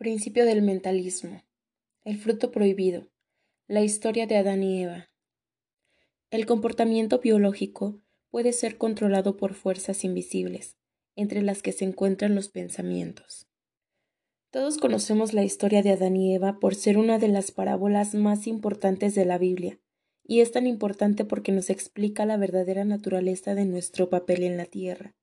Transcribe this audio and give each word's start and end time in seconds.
Principio 0.00 0.46
del 0.46 0.62
mentalismo. 0.62 1.44
El 2.04 2.16
fruto 2.16 2.50
prohibido. 2.50 3.10
La 3.66 3.82
historia 3.82 4.26
de 4.26 4.38
Adán 4.38 4.62
y 4.62 4.82
Eva. 4.82 5.10
El 6.30 6.46
comportamiento 6.46 7.18
biológico 7.18 8.00
puede 8.30 8.54
ser 8.54 8.78
controlado 8.78 9.36
por 9.36 9.52
fuerzas 9.52 10.02
invisibles, 10.02 10.78
entre 11.16 11.42
las 11.42 11.60
que 11.60 11.72
se 11.72 11.84
encuentran 11.84 12.34
los 12.34 12.48
pensamientos. 12.48 13.46
Todos 14.50 14.78
conocemos 14.78 15.34
la 15.34 15.44
historia 15.44 15.82
de 15.82 15.90
Adán 15.90 16.16
y 16.16 16.34
Eva 16.34 16.60
por 16.60 16.74
ser 16.74 16.96
una 16.96 17.18
de 17.18 17.28
las 17.28 17.50
parábolas 17.50 18.14
más 18.14 18.46
importantes 18.46 19.14
de 19.14 19.26
la 19.26 19.36
Biblia, 19.36 19.80
y 20.24 20.40
es 20.40 20.50
tan 20.50 20.66
importante 20.66 21.26
porque 21.26 21.52
nos 21.52 21.68
explica 21.68 22.24
la 22.24 22.38
verdadera 22.38 22.86
naturaleza 22.86 23.54
de 23.54 23.66
nuestro 23.66 24.08
papel 24.08 24.44
en 24.44 24.56
la 24.56 24.64
tierra. 24.64 25.14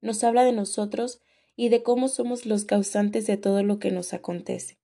Nos 0.00 0.24
habla 0.24 0.44
de 0.44 0.52
nosotros 0.52 1.20
y 1.56 1.68
de 1.68 1.82
cómo 1.82 2.08
somos 2.08 2.46
los 2.46 2.64
causantes 2.64 3.26
de 3.26 3.36
todo 3.36 3.62
lo 3.62 3.78
que 3.78 3.90
nos 3.90 4.12
acontece. 4.12 4.78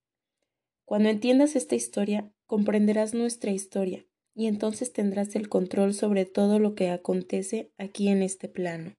Cuando 0.85 1.09
entiendas 1.09 1.55
esta 1.55 1.75
historia, 1.75 2.31
comprenderás 2.45 3.13
nuestra 3.13 3.51
historia, 3.51 4.05
y 4.33 4.47
entonces 4.47 4.93
tendrás 4.93 5.35
el 5.35 5.49
control 5.49 5.93
sobre 5.93 6.25
todo 6.25 6.59
lo 6.59 6.75
que 6.75 6.89
acontece 6.89 7.71
aquí 7.77 8.09
en 8.09 8.21
este 8.21 8.47
plano. 8.47 8.95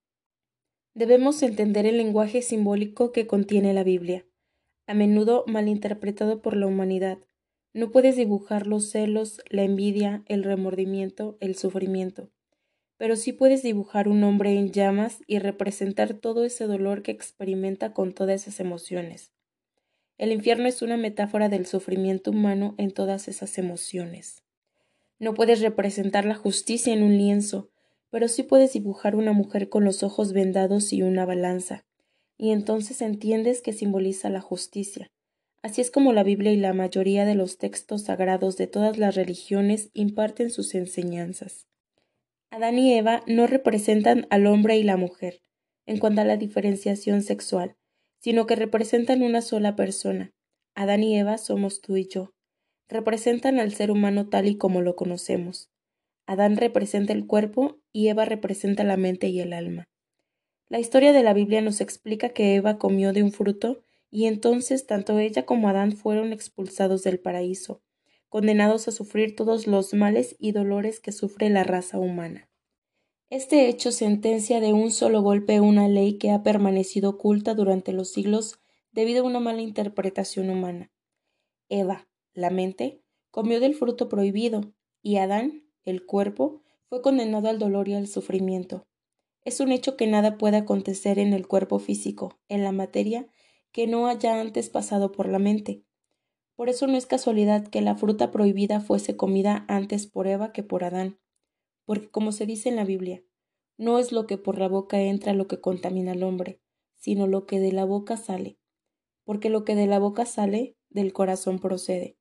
Debemos 0.95 1.43
entender 1.43 1.87
el 1.87 1.97
lenguaje 1.97 2.43
simbólico 2.43 3.13
que 3.13 3.27
contiene 3.27 3.73
la 3.73 3.85
Biblia, 3.85 4.27
a 4.87 4.95
menudo 4.95 5.45
malinterpretado 5.47 6.43
por 6.43 6.57
la 6.57 6.67
humanidad. 6.67 7.19
No 7.73 7.91
puedes 7.91 8.17
dibujar 8.17 8.67
los 8.67 8.91
celos, 8.91 9.41
la 9.49 9.63
envidia, 9.63 10.25
el 10.27 10.43
remordimiento, 10.43 11.37
el 11.41 11.55
sufrimiento 11.55 12.31
pero 12.99 13.17
sí 13.17 13.33
puedes 13.33 13.63
dibujar 13.63 14.09
un 14.09 14.23
hombre 14.25 14.53
en 14.59 14.73
llamas 14.73 15.21
y 15.27 15.39
representar 15.39 16.15
todo 16.15 16.45
ese 16.45 16.67
dolor 16.67 17.03
que 17.03 17.13
experimenta 17.13 17.93
con 17.93 18.13
todas 18.13 18.43
esas 18.43 18.61
emociones. 18.61 19.33
El 20.19 20.33
infierno 20.33 20.67
es 20.67 20.83
una 20.83 20.97
metáfora 20.97 21.49
del 21.49 21.65
sufrimiento 21.65 22.33
humano 22.33 22.75
en 22.77 22.91
todas 22.91 23.29
esas 23.29 23.57
emociones. 23.57 24.43
No 25.21 25.33
puedes 25.33 25.61
representar 25.61 26.25
la 26.25 26.35
justicia 26.35 26.93
en 26.93 27.05
un 27.05 27.17
lienzo, 27.17 27.71
pero 28.11 28.27
sí 28.27 28.43
puedes 28.43 28.73
dibujar 28.73 29.15
una 29.15 29.33
mujer 29.33 29.69
con 29.69 29.85
los 29.85 30.03
ojos 30.03 30.33
vendados 30.33 30.93
y 30.93 31.03
una 31.03 31.25
balanza, 31.25 31.85
y 32.37 32.51
entonces 32.51 33.01
entiendes 33.01 33.63
que 33.63 33.73
simboliza 33.73 34.29
la 34.29 34.41
justicia. 34.41 35.09
Así 35.63 35.81
es 35.81 35.91
como 35.91 36.13
la 36.13 36.25
Biblia 36.25 36.53
y 36.53 36.57
la 36.57 36.73
mayoría 36.73 37.25
de 37.25 37.35
los 37.35 37.59
textos 37.59 38.03
sagrados 38.03 38.57
de 38.57 38.67
todas 38.67 38.99
las 38.99 39.15
religiones 39.15 39.91
imparten 39.93 40.51
sus 40.51 40.75
enseñanzas. 40.75 41.69
Adán 42.51 42.79
y 42.79 42.95
Eva 42.95 43.23
no 43.27 43.47
representan 43.47 44.27
al 44.31 44.47
hombre 44.47 44.79
y 44.79 44.83
la 44.83 44.97
mujer, 44.97 45.43
en 45.85 45.99
cuanto 45.99 46.23
a 46.23 46.25
la 46.25 46.39
diferenciación 46.39 47.23
sexual, 47.23 47.77
sino 48.21 48.47
que 48.47 48.57
representan 48.57 49.23
una 49.23 49.43
sola 49.43 49.77
persona. 49.77 50.33
Adán 50.75 51.03
y 51.03 51.19
Eva 51.19 51.37
somos 51.37 51.83
tú 51.83 51.97
y 51.97 52.09
yo. 52.09 52.33
Representan 52.89 53.61
al 53.61 53.75
ser 53.75 53.91
humano 53.91 54.29
tal 54.29 54.49
y 54.49 54.57
como 54.57 54.81
lo 54.81 54.97
conocemos. 54.97 55.71
Adán 56.27 56.57
representa 56.57 57.13
el 57.13 57.27
cuerpo 57.27 57.81
y 57.93 58.09
Eva 58.09 58.25
representa 58.25 58.83
la 58.83 58.97
mente 58.97 59.29
y 59.29 59.41
el 59.41 59.53
alma. 59.53 59.89
La 60.71 60.79
historia 60.79 61.13
de 61.13 61.23
la 61.23 61.35
Biblia 61.35 61.61
nos 61.61 61.81
explica 61.81 62.31
que 62.31 62.55
Eva 62.55 62.79
comió 62.79 63.13
de 63.13 63.23
un 63.23 63.33
fruto 63.33 63.83
y 64.11 64.27
entonces 64.27 64.87
tanto 64.87 65.19
ella 65.19 65.45
como 65.45 65.69
Adán 65.69 65.93
fueron 65.93 66.33
expulsados 66.33 67.03
del 67.03 67.21
paraíso, 67.21 67.83
condenados 68.29 68.89
a 68.89 68.93
sufrir 68.93 69.35
todos 69.37 69.67
los 69.67 69.95
males 69.95 70.37
y 70.39 70.53
dolores 70.53 71.01
que 71.01 71.13
sufre 71.13 71.51
la 71.51 71.65
raza 71.65 71.99
humana. 71.99 72.49
Este 73.31 73.69
hecho 73.69 73.93
sentencia 73.93 74.61
de 74.61 74.73
un 74.73 74.91
solo 74.91 75.21
golpe 75.21 75.61
una 75.61 75.87
ley 75.89 76.19
que 76.19 76.31
ha 76.31 76.43
permanecido 76.43 77.11
oculta 77.11 77.55
durante 77.55 77.93
los 77.93 78.11
siglos 78.11 78.59
debido 78.93 79.23
a 79.23 79.27
una 79.27 79.41
mala 79.41 79.61
interpretación 79.61 80.49
humana. 80.49 80.91
Eva, 81.69 82.09
la 82.33 82.51
mente, 82.51 83.03
comió 83.31 83.61
del 83.61 83.75
fruto 83.75 84.09
prohibido, 84.09 84.73
y 85.03 85.19
Adán, 85.19 85.65
el 85.85 86.07
cuerpo, 86.07 86.63
fue 86.89 87.03
condenado 87.03 87.49
al 87.49 87.59
dolor 87.59 87.89
y 87.89 87.95
al 87.95 88.09
sufrimiento. 88.09 88.87
Es 89.45 89.61
un 89.61 89.73
hecho 89.73 89.97
que 89.97 90.07
nada 90.07 90.39
puede 90.39 90.57
acontecer 90.57 91.19
en 91.19 91.33
el 91.33 91.47
cuerpo 91.47 91.79
físico, 91.79 92.39
en 92.49 92.65
la 92.65 92.73
materia, 92.73 93.29
que 93.73 93.87
no 93.87 94.07
haya 94.07 94.41
antes 94.41 94.71
pasado 94.71 95.13
por 95.13 95.29
la 95.29 95.39
mente, 95.39 95.85
por 96.59 96.69
eso 96.69 96.89
no 96.89 96.97
es 96.97 97.07
casualidad 97.07 97.69
que 97.69 97.81
la 97.83 97.95
fruta 97.95 98.33
prohibida 98.33 98.81
fuese 98.81 99.17
comida 99.17 99.65
antes 99.69 100.09
por 100.09 100.27
Eva 100.27 100.53
que 100.53 100.65
por 100.65 100.83
Adán, 100.83 101.17
porque 101.85 102.11
como 102.11 102.33
se 102.33 102.47
dice 102.47 102.69
en 102.69 102.75
la 102.75 102.85
Biblia, 102.85 103.23
no 103.77 104.01
es 104.01 104.11
lo 104.11 104.27
que 104.27 104.39
por 104.39 104.59
la 104.59 104.67
boca 104.67 105.01
entra 105.01 105.35
lo 105.35 105.47
que 105.47 105.61
contamina 105.61 106.11
al 106.11 106.25
hombre, 106.25 106.61
sino 106.97 107.29
lo 107.29 107.47
que 107.47 107.61
de 107.61 107.71
la 107.71 107.85
boca 107.85 108.17
sale, 108.17 108.59
porque 109.23 109.51
lo 109.51 109.65
que 109.65 109.77
de 109.77 109.87
la 109.87 110.01
boca 110.01 110.27
sale 110.27 110.77
del 110.91 111.13
corazón 111.13 111.61
procede, 111.61 112.19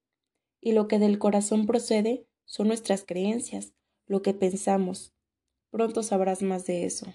y 0.61 0.73
lo 0.73 0.87
que 0.87 0.99
del 0.99 1.17
corazón 1.17 1.65
procede 1.65 2.27
son 2.45 2.67
nuestras 2.67 3.05
creencias, 3.05 3.73
lo 4.05 4.21
que 4.21 4.35
pensamos. 4.35 5.15
Pronto 5.71 6.03
sabrás 6.03 6.43
más 6.43 6.67
de 6.67 6.85
eso. 6.85 7.07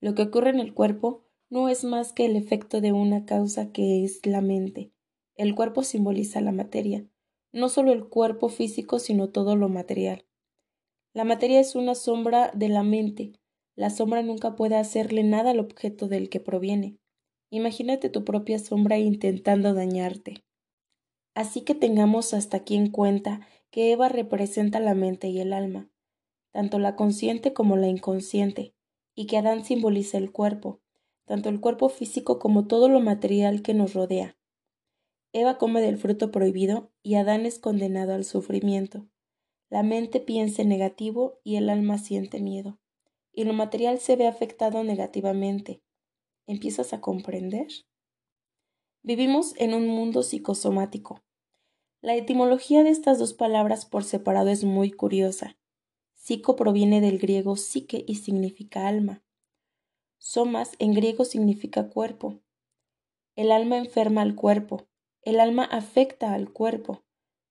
Lo 0.00 0.14
que 0.14 0.22
ocurre 0.22 0.48
en 0.48 0.60
el 0.60 0.72
cuerpo 0.72 1.26
no 1.50 1.68
es 1.68 1.84
más 1.84 2.14
que 2.14 2.24
el 2.24 2.36
efecto 2.36 2.80
de 2.80 2.92
una 2.92 3.26
causa 3.26 3.70
que 3.70 4.02
es 4.02 4.24
la 4.24 4.40
mente, 4.40 4.94
el 5.38 5.54
cuerpo 5.54 5.84
simboliza 5.84 6.40
la 6.40 6.50
materia, 6.50 7.06
no 7.52 7.68
solo 7.68 7.92
el 7.92 8.08
cuerpo 8.08 8.48
físico, 8.48 8.98
sino 8.98 9.30
todo 9.30 9.54
lo 9.54 9.68
material. 9.68 10.26
La 11.14 11.22
materia 11.24 11.60
es 11.60 11.76
una 11.76 11.94
sombra 11.94 12.50
de 12.54 12.68
la 12.68 12.82
mente. 12.82 13.32
La 13.76 13.90
sombra 13.90 14.22
nunca 14.22 14.56
puede 14.56 14.74
hacerle 14.74 15.22
nada 15.22 15.52
al 15.52 15.60
objeto 15.60 16.08
del 16.08 16.28
que 16.28 16.40
proviene. 16.40 16.98
Imagínate 17.50 18.08
tu 18.08 18.24
propia 18.24 18.58
sombra 18.58 18.98
intentando 18.98 19.74
dañarte. 19.74 20.44
Así 21.34 21.60
que 21.60 21.76
tengamos 21.76 22.34
hasta 22.34 22.56
aquí 22.56 22.74
en 22.74 22.90
cuenta 22.90 23.46
que 23.70 23.92
Eva 23.92 24.08
representa 24.08 24.80
la 24.80 24.94
mente 24.94 25.28
y 25.28 25.38
el 25.38 25.52
alma, 25.52 25.88
tanto 26.50 26.80
la 26.80 26.96
consciente 26.96 27.52
como 27.52 27.76
la 27.76 27.86
inconsciente, 27.86 28.74
y 29.14 29.26
que 29.26 29.38
Adán 29.38 29.64
simboliza 29.64 30.18
el 30.18 30.32
cuerpo, 30.32 30.80
tanto 31.26 31.48
el 31.48 31.60
cuerpo 31.60 31.88
físico 31.90 32.40
como 32.40 32.66
todo 32.66 32.88
lo 32.88 32.98
material 32.98 33.62
que 33.62 33.74
nos 33.74 33.94
rodea. 33.94 34.37
Eva 35.32 35.58
come 35.58 35.80
del 35.80 35.98
fruto 35.98 36.30
prohibido 36.30 36.90
y 37.02 37.16
Adán 37.16 37.44
es 37.44 37.58
condenado 37.58 38.14
al 38.14 38.24
sufrimiento. 38.24 39.06
La 39.68 39.82
mente 39.82 40.20
piensa 40.20 40.62
en 40.62 40.70
negativo 40.70 41.40
y 41.44 41.56
el 41.56 41.68
alma 41.68 41.98
siente 41.98 42.40
miedo. 42.40 42.78
Y 43.32 43.44
lo 43.44 43.52
material 43.52 43.98
se 43.98 44.16
ve 44.16 44.26
afectado 44.26 44.82
negativamente. 44.84 45.82
¿Empiezas 46.46 46.94
a 46.94 47.00
comprender? 47.00 47.68
Vivimos 49.02 49.54
en 49.58 49.74
un 49.74 49.86
mundo 49.88 50.22
psicosomático. 50.22 51.22
La 52.00 52.16
etimología 52.16 52.82
de 52.82 52.90
estas 52.90 53.18
dos 53.18 53.34
palabras 53.34 53.84
por 53.84 54.04
separado 54.04 54.48
es 54.48 54.64
muy 54.64 54.90
curiosa. 54.90 55.58
Psico 56.14 56.56
proviene 56.56 57.00
del 57.00 57.18
griego 57.18 57.56
psique 57.56 58.04
y 58.06 58.16
significa 58.16 58.88
alma. 58.88 59.22
Somas 60.16 60.72
en 60.78 60.94
griego 60.94 61.24
significa 61.24 61.90
cuerpo. 61.90 62.40
El 63.36 63.52
alma 63.52 63.78
enferma 63.78 64.22
al 64.22 64.34
cuerpo, 64.34 64.88
el 65.22 65.40
alma 65.40 65.64
afecta 65.64 66.32
al 66.34 66.52
cuerpo. 66.52 67.02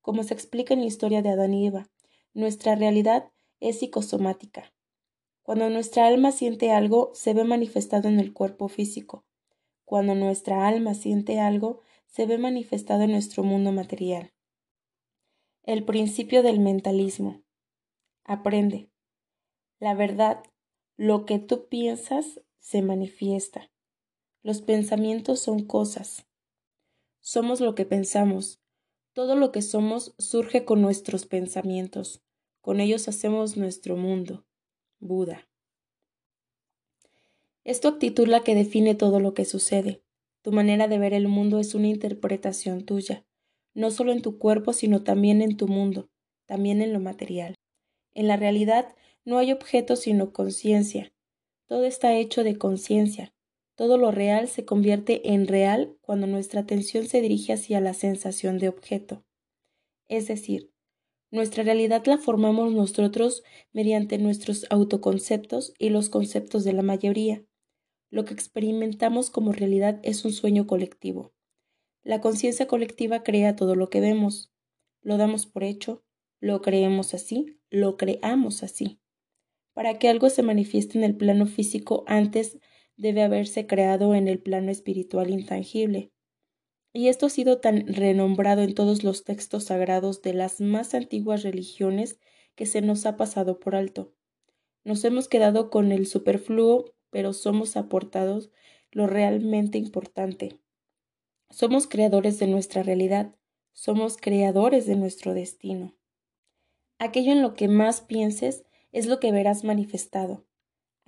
Como 0.01 0.23
se 0.23 0.33
explica 0.33 0.73
en 0.73 0.81
la 0.81 0.85
historia 0.85 1.21
de 1.21 1.29
Adán 1.29 1.53
y 1.53 1.67
Eva, 1.67 1.89
nuestra 2.33 2.75
realidad 2.75 3.31
es 3.59 3.79
psicosomática. 3.79 4.73
Cuando 5.43 5.69
nuestra 5.69 6.07
alma 6.07 6.31
siente 6.31 6.71
algo, 6.71 7.11
se 7.13 7.33
ve 7.33 7.43
manifestado 7.43 8.07
en 8.07 8.19
el 8.19 8.33
cuerpo 8.33 8.67
físico. 8.67 9.25
Cuando 9.85 10.15
nuestra 10.15 10.67
alma 10.67 10.93
siente 10.93 11.39
algo, 11.39 11.81
se 12.05 12.25
ve 12.25 12.37
manifestado 12.37 13.03
en 13.03 13.11
nuestro 13.11 13.43
mundo 13.43 13.71
material. 13.71 14.33
El 15.63 15.83
principio 15.85 16.43
del 16.43 16.59
mentalismo. 16.59 17.41
Aprende. 18.23 18.89
La 19.79 19.93
verdad, 19.93 20.43
lo 20.97 21.25
que 21.25 21.39
tú 21.39 21.67
piensas, 21.69 22.41
se 22.59 22.81
manifiesta. 22.81 23.69
Los 24.43 24.61
pensamientos 24.61 25.39
son 25.39 25.65
cosas. 25.65 26.25
Somos 27.29 27.59
lo 27.59 27.75
que 27.75 27.83
pensamos. 27.83 28.61
Todo 29.11 29.35
lo 29.35 29.51
que 29.51 29.61
somos 29.61 30.15
surge 30.17 30.63
con 30.63 30.81
nuestros 30.81 31.25
pensamientos. 31.25 32.23
Con 32.61 32.79
ellos 32.79 33.09
hacemos 33.09 33.57
nuestro 33.57 33.97
mundo. 33.97 34.45
Buda. 35.01 35.45
Es 37.65 37.81
tu 37.81 37.89
actitud 37.89 38.29
la 38.29 38.45
que 38.45 38.55
define 38.55 38.95
todo 38.95 39.19
lo 39.19 39.33
que 39.33 39.43
sucede. 39.43 40.01
Tu 40.41 40.53
manera 40.53 40.87
de 40.87 40.99
ver 40.99 41.13
el 41.13 41.27
mundo 41.27 41.59
es 41.59 41.75
una 41.75 41.89
interpretación 41.89 42.85
tuya, 42.85 43.25
no 43.73 43.91
solo 43.91 44.13
en 44.13 44.21
tu 44.21 44.37
cuerpo, 44.37 44.71
sino 44.71 45.03
también 45.03 45.41
en 45.41 45.57
tu 45.57 45.67
mundo, 45.67 46.07
también 46.45 46.81
en 46.81 46.93
lo 46.93 47.01
material. 47.01 47.55
En 48.13 48.29
la 48.29 48.37
realidad 48.37 48.95
no 49.25 49.37
hay 49.37 49.51
objeto 49.51 49.97
sino 49.97 50.31
conciencia. 50.31 51.11
Todo 51.65 51.83
está 51.83 52.15
hecho 52.15 52.45
de 52.45 52.57
conciencia, 52.57 53.33
todo 53.77 53.99
lo 53.99 54.09
real 54.09 54.47
se 54.47 54.65
convierte 54.65 55.33
en 55.33 55.47
real 55.47 55.95
cuando 56.01 56.25
nuestra 56.25 56.61
atención 56.61 57.05
se 57.05 57.21
dirige 57.21 57.53
hacia 57.53 57.79
la 57.79 57.93
sensación 57.93 58.57
de 58.57 58.69
objeto. 58.69 59.23
Es 60.07 60.27
decir, 60.27 60.73
nuestra 61.29 61.63
realidad 61.63 62.03
la 62.07 62.17
formamos 62.17 62.73
nosotros 62.73 63.43
mediante 63.73 64.17
nuestros 64.17 64.65
autoconceptos 64.71 65.75
y 65.77 65.89
los 65.89 66.09
conceptos 66.09 66.63
de 66.63 66.73
la 66.73 66.81
mayoría. 66.81 67.45
Lo 68.09 68.25
que 68.25 68.33
experimentamos 68.33 69.29
como 69.29 69.51
realidad 69.51 69.99
es 70.01 70.25
un 70.25 70.33
sueño 70.33 70.65
colectivo. 70.65 71.35
La 72.01 72.19
conciencia 72.19 72.67
colectiva 72.67 73.21
crea 73.21 73.55
todo 73.55 73.75
lo 73.75 73.91
que 73.91 73.99
vemos. 73.99 74.51
Lo 75.01 75.17
damos 75.17 75.45
por 75.45 75.63
hecho, 75.63 76.03
lo 76.39 76.63
creemos 76.63 77.13
así, 77.13 77.59
lo 77.69 77.95
creamos 77.95 78.63
así. 78.63 78.99
Para 79.73 79.99
que 79.99 80.09
algo 80.09 80.31
se 80.31 80.41
manifieste 80.41 80.97
en 80.97 81.03
el 81.03 81.15
plano 81.15 81.45
físico 81.45 82.05
antes 82.07 82.57
debe 82.97 83.23
haberse 83.23 83.67
creado 83.67 84.15
en 84.15 84.27
el 84.27 84.39
plano 84.39 84.71
espiritual 84.71 85.29
intangible. 85.29 86.11
Y 86.93 87.09
esto 87.09 87.27
ha 87.27 87.29
sido 87.29 87.59
tan 87.59 87.87
renombrado 87.87 88.63
en 88.63 88.73
todos 88.73 89.03
los 89.03 89.23
textos 89.23 89.65
sagrados 89.65 90.21
de 90.21 90.33
las 90.33 90.59
más 90.59 90.93
antiguas 90.93 91.43
religiones 91.43 92.19
que 92.55 92.65
se 92.65 92.81
nos 92.81 93.05
ha 93.05 93.15
pasado 93.15 93.59
por 93.59 93.75
alto. 93.75 94.13
Nos 94.83 95.05
hemos 95.05 95.27
quedado 95.27 95.69
con 95.69 95.91
el 95.91 96.07
superfluo, 96.07 96.95
pero 97.11 97.33
somos 97.33 97.77
aportados 97.77 98.51
lo 98.91 99.05
realmente 99.05 99.77
importante. 99.77 100.59
Somos 101.49 101.87
creadores 101.87 102.39
de 102.39 102.47
nuestra 102.47 102.83
realidad, 102.83 103.35
somos 103.73 104.17
creadores 104.17 104.87
de 104.87 104.95
nuestro 104.95 105.33
destino. 105.35 105.95
Aquello 106.97 107.31
en 107.31 107.43
lo 107.43 107.53
que 107.53 107.67
más 107.67 108.01
pienses 108.01 108.65
es 108.91 109.05
lo 109.05 109.19
que 109.19 109.31
verás 109.31 109.63
manifestado. 109.63 110.46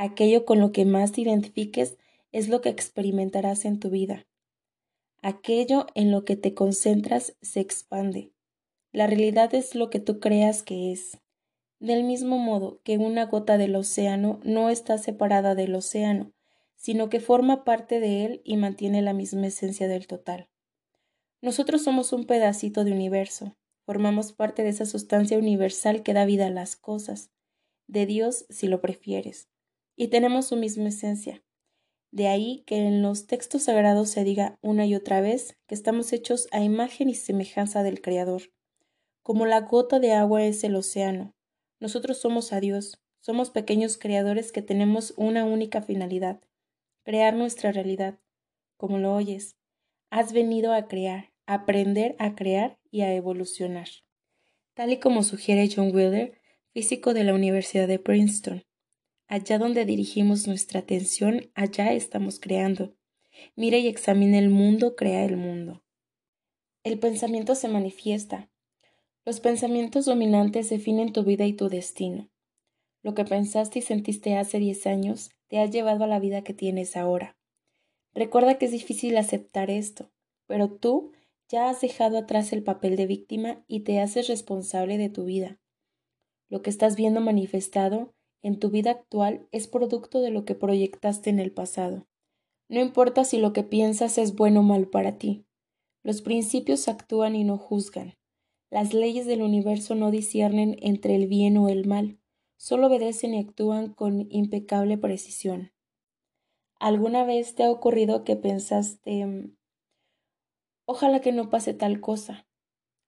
Aquello 0.02 0.46
con 0.46 0.62
lo 0.62 0.72
que 0.72 0.86
más 0.86 1.12
te 1.12 1.20
identifiques 1.20 1.98
es 2.32 2.48
lo 2.48 2.62
que 2.62 2.70
experimentarás 2.70 3.66
en 3.66 3.82
tu 3.82 3.90
vida. 3.90 4.26
Aquello 5.22 5.88
en 5.94 6.10
lo 6.10 6.24
que 6.24 6.38
te 6.38 6.54
concentras 6.54 7.36
se 7.42 7.60
expande. 7.60 8.32
La 8.94 9.08
realidad 9.08 9.54
es 9.54 9.76
lo 9.76 9.90
que 9.90 10.00
tú 10.00 10.22
creas 10.22 10.64
que 10.64 10.94
es. 10.94 11.20
Del 11.82 12.06
mismo 12.06 12.38
modo 12.38 12.80
que 12.86 12.98
una 12.98 13.26
gota 13.26 13.58
del 13.58 13.76
océano 13.76 14.40
no 14.46 14.70
está 14.70 14.98
separada 14.98 15.54
del 15.54 15.76
océano, 15.76 16.32
sino 16.78 17.10
que 17.10 17.20
forma 17.20 17.66
parte 17.66 18.00
de 18.00 18.24
él 18.24 18.42
y 18.46 18.56
mantiene 18.56 19.02
la 19.02 19.12
misma 19.12 19.48
esencia 19.48 19.90
del 19.90 20.08
total. 20.08 20.48
Nosotros 21.42 21.84
somos 21.84 22.14
un 22.14 22.24
pedacito 22.24 22.86
de 22.86 22.94
universo, 22.94 23.58
formamos 23.84 24.32
parte 24.32 24.64
de 24.64 24.70
esa 24.70 24.86
sustancia 24.86 25.38
universal 25.38 26.04
que 26.04 26.14
da 26.14 26.24
vida 26.24 26.48
a 26.48 26.52
las 26.52 26.78
cosas, 26.78 27.32
de 27.88 28.06
Dios 28.06 28.46
si 28.50 28.70
lo 28.70 28.80
prefieres, 28.80 29.50
y 30.00 30.08
tenemos 30.08 30.48
su 30.48 30.56
misma 30.56 30.88
esencia. 30.88 31.44
De 32.10 32.30
ahí 32.30 32.64
que 32.66 32.78
en 32.78 33.02
los 33.02 33.28
textos 33.28 33.64
sagrados 33.64 34.10
se 34.10 34.24
diga 34.24 34.58
una 34.62 34.86
y 34.86 34.96
otra 34.96 35.20
vez 35.20 35.58
que 35.68 35.76
estamos 35.76 36.14
hechos 36.14 36.48
a 36.54 36.64
imagen 36.64 37.10
y 37.10 37.16
semejanza 37.16 37.84
del 37.84 38.02
Creador. 38.02 38.44
Como 39.24 39.46
la 39.46 39.60
gota 39.60 40.00
de 40.00 40.14
agua 40.14 40.46
es 40.46 40.64
el 40.64 40.78
océano, 40.78 41.36
nosotros 41.82 42.18
somos 42.18 42.54
a 42.54 42.62
Dios, 42.62 43.02
somos 43.20 43.50
pequeños 43.50 43.98
creadores 43.98 44.54
que 44.54 44.62
tenemos 44.62 45.14
una 45.18 45.44
única 45.44 45.82
finalidad, 45.82 46.40
crear 47.04 47.34
nuestra 47.34 47.74
realidad. 47.74 48.20
Como 48.78 49.00
lo 49.00 49.14
oyes, 49.14 49.58
has 50.12 50.32
venido 50.32 50.72
a 50.72 50.88
crear, 50.88 51.34
a 51.46 51.56
aprender 51.56 52.16
a 52.20 52.36
crear 52.36 52.80
y 52.90 53.02
a 53.02 53.14
evolucionar. 53.14 53.90
Tal 54.76 54.94
y 54.94 54.98
como 55.02 55.24
sugiere 55.24 55.70
John 55.70 55.94
Wheeler, 55.94 56.40
físico 56.72 57.14
de 57.14 57.26
la 57.26 57.34
Universidad 57.34 57.90
de 57.90 58.00
Princeton. 58.00 58.64
Allá 59.30 59.58
donde 59.60 59.86
dirigimos 59.86 60.48
nuestra 60.48 60.82
atención, 60.82 61.50
allá 61.54 61.94
estamos 61.94 62.40
creando. 62.40 62.96
Mira 63.56 63.78
y 63.78 63.88
examina 63.88 64.38
el 64.40 64.50
mundo, 64.50 64.98
crea 64.98 65.24
el 65.24 65.38
mundo. 65.38 65.84
El 66.84 67.00
pensamiento 67.00 67.56
se 67.56 67.68
manifiesta, 67.68 68.50
los 69.30 69.42
pensamientos 69.42 70.06
dominantes 70.06 70.72
definen 70.72 71.14
tu 71.14 71.24
vida 71.24 71.46
y 71.46 71.54
tu 71.54 71.70
destino. 71.70 72.32
Lo 73.04 73.14
que 73.14 73.26
pensaste 73.26 73.78
y 73.78 73.82
sentiste 73.84 74.36
hace 74.36 74.58
diez 74.58 74.88
años 74.88 75.30
te 75.48 75.60
ha 75.60 75.68
llevado 75.68 76.06
a 76.06 76.08
la 76.08 76.20
vida 76.20 76.44
que 76.44 76.56
tienes 76.56 76.98
ahora. 76.98 77.38
Recuerda 78.16 78.58
que 78.58 78.66
es 78.66 78.72
difícil 78.72 79.16
aceptar 79.18 79.70
esto, 79.70 80.12
pero 80.48 80.72
tú 80.72 81.12
ya 81.48 81.70
has 81.70 81.82
dejado 81.82 82.18
atrás 82.18 82.52
el 82.54 82.64
papel 82.64 82.96
de 82.96 83.06
víctima 83.06 83.64
y 83.68 83.82
te 83.82 84.00
haces 84.00 84.28
responsable 84.28 84.98
de 84.98 85.10
tu 85.10 85.26
vida. 85.26 85.60
Lo 86.48 86.64
que 86.64 86.72
estás 86.72 86.96
viendo 86.96 87.22
manifestado 87.22 88.16
en 88.42 88.60
tu 88.60 88.70
vida 88.70 88.92
actual 88.92 89.48
es 89.52 89.68
producto 89.68 90.22
de 90.22 90.32
lo 90.32 90.46
que 90.46 90.56
proyectaste 90.56 91.30
en 91.30 91.40
el 91.40 91.52
pasado. 91.52 92.08
No 92.70 92.80
importa 92.80 93.24
si 93.24 93.38
lo 93.38 93.52
que 93.52 93.64
piensas 93.64 94.18
es 94.18 94.36
bueno 94.36 94.60
o 94.60 94.64
mal 94.64 94.88
para 94.88 95.18
ti. 95.18 95.46
Los 96.04 96.22
principios 96.22 96.88
actúan 96.88 97.36
y 97.36 97.44
no 97.44 97.58
juzgan. 97.58 98.18
Las 98.70 98.94
leyes 98.94 99.26
del 99.26 99.42
universo 99.42 99.96
no 99.96 100.12
disciernen 100.12 100.78
entre 100.82 101.16
el 101.16 101.28
bien 101.28 101.58
o 101.58 101.70
el 101.70 101.88
mal, 101.88 102.20
solo 102.56 102.88
obedecen 102.88 103.34
y 103.34 103.40
actúan 103.40 103.94
con 103.94 104.28
impecable 104.30 104.98
precisión. 104.98 105.74
¿Alguna 106.80 107.24
vez 107.24 107.56
te 107.56 107.64
ha 107.64 107.72
ocurrido 107.72 108.24
que 108.24 108.36
pensaste 108.36 109.26
ojalá 110.86 111.20
que 111.20 111.32
no 111.32 111.50
pase 111.50 111.74
tal 111.74 112.00
cosa? 112.00 112.48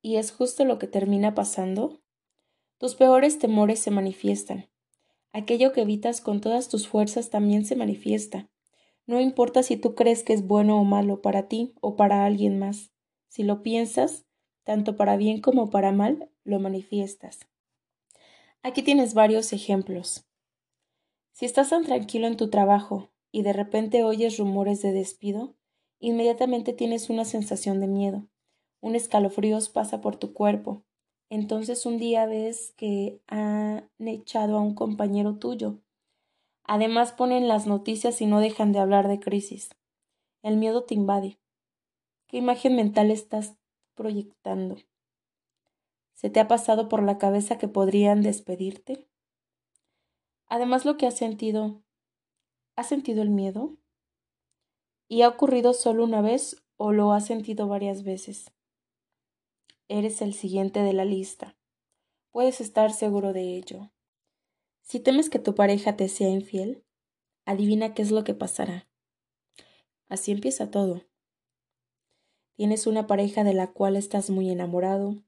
¿Y 0.01 0.15
es 0.15 0.31
justo 0.31 0.65
lo 0.65 0.79
que 0.79 0.87
termina 0.87 1.35
pasando? 1.35 2.01
Tus 2.79 2.95
peores 2.95 3.37
temores 3.37 3.79
se 3.79 3.91
manifiestan. 3.91 4.70
Aquello 5.33 5.71
que 5.71 5.81
evitas 5.81 6.19
con 6.19 6.41
todas 6.41 6.67
tus 6.67 6.87
fuerzas 6.87 7.29
también 7.29 7.65
se 7.65 7.75
manifiesta. 7.75 8.49
No 9.05 9.19
importa 9.19 9.63
si 9.63 9.77
tú 9.77 9.95
crees 9.95 10.23
que 10.23 10.33
es 10.33 10.45
bueno 10.45 10.79
o 10.79 10.83
malo 10.83 11.21
para 11.21 11.47
ti 11.47 11.73
o 11.81 11.95
para 11.95 12.25
alguien 12.25 12.59
más. 12.59 12.91
Si 13.29 13.43
lo 13.43 13.63
piensas, 13.63 14.25
tanto 14.63 14.97
para 14.97 15.17
bien 15.17 15.41
como 15.41 15.69
para 15.69 15.91
mal, 15.91 16.29
lo 16.43 16.59
manifiestas. 16.59 17.39
Aquí 18.61 18.83
tienes 18.83 19.13
varios 19.13 19.53
ejemplos. 19.53 20.25
Si 21.31 21.45
estás 21.45 21.69
tan 21.69 21.83
tranquilo 21.83 22.27
en 22.27 22.37
tu 22.37 22.49
trabajo 22.49 23.09
y 23.31 23.41
de 23.41 23.53
repente 23.53 24.03
oyes 24.03 24.37
rumores 24.37 24.81
de 24.81 24.91
despido, 24.91 25.55
inmediatamente 25.99 26.73
tienes 26.73 27.09
una 27.09 27.25
sensación 27.25 27.79
de 27.79 27.87
miedo. 27.87 28.27
Un 28.81 28.95
escalofrío 28.95 29.57
pasa 29.73 30.01
por 30.01 30.17
tu 30.17 30.33
cuerpo. 30.33 30.83
Entonces 31.31 31.87
un 31.87 31.97
día 31.97 32.27
ves 32.27 32.73
que 32.75 33.21
han 33.27 33.89
echado 33.97 34.57
a 34.57 34.61
un 34.61 34.75
compañero 34.75 35.37
tuyo. 35.39 35.79
Además 36.63 37.13
ponen 37.13 37.47
las 37.47 37.65
noticias 37.65 38.21
y 38.21 38.25
no 38.27 38.39
dejan 38.39 38.73
de 38.73 38.79
hablar 38.79 39.07
de 39.07 39.19
crisis. 39.19 39.69
El 40.43 40.57
miedo 40.57 40.83
te 40.83 40.93
invade. 40.93 41.39
¿Qué 42.27 42.37
imagen 42.37 42.75
mental 42.75 43.11
estás 43.11 43.55
proyectando. 43.95 44.77
¿Se 46.13 46.29
te 46.29 46.39
ha 46.39 46.47
pasado 46.47 46.89
por 46.89 47.03
la 47.03 47.17
cabeza 47.17 47.57
que 47.57 47.67
podrían 47.67 48.21
despedirte? 48.21 49.07
Además, 50.47 50.85
lo 50.85 50.97
que 50.97 51.07
has 51.07 51.15
sentido, 51.15 51.81
¿has 52.75 52.89
sentido 52.89 53.21
el 53.21 53.29
miedo? 53.29 53.77
¿Y 55.07 55.21
ha 55.21 55.29
ocurrido 55.29 55.73
solo 55.73 56.03
una 56.03 56.21
vez 56.21 56.63
o 56.77 56.91
lo 56.91 57.13
has 57.13 57.25
sentido 57.25 57.67
varias 57.67 58.03
veces? 58.03 58.51
Eres 59.93 60.21
el 60.21 60.33
siguiente 60.33 60.79
de 60.79 60.93
la 60.93 61.03
lista. 61.03 61.57
Puedes 62.31 62.61
estar 62.61 62.93
seguro 62.93 63.33
de 63.33 63.57
ello. 63.57 63.91
Si 64.79 65.01
temes 65.01 65.29
que 65.29 65.37
tu 65.37 65.53
pareja 65.53 65.97
te 65.97 66.07
sea 66.07 66.29
infiel, 66.29 66.85
adivina 67.43 67.93
qué 67.93 68.01
es 68.01 68.09
lo 68.09 68.23
que 68.23 68.33
pasará. 68.33 68.87
Así 70.07 70.31
empieza 70.31 70.71
todo. 70.71 71.01
Tienes 72.55 72.87
una 72.87 73.05
pareja 73.05 73.43
de 73.43 73.53
la 73.53 73.73
cual 73.73 73.97
estás 73.97 74.29
muy 74.29 74.49
enamorado. 74.49 75.21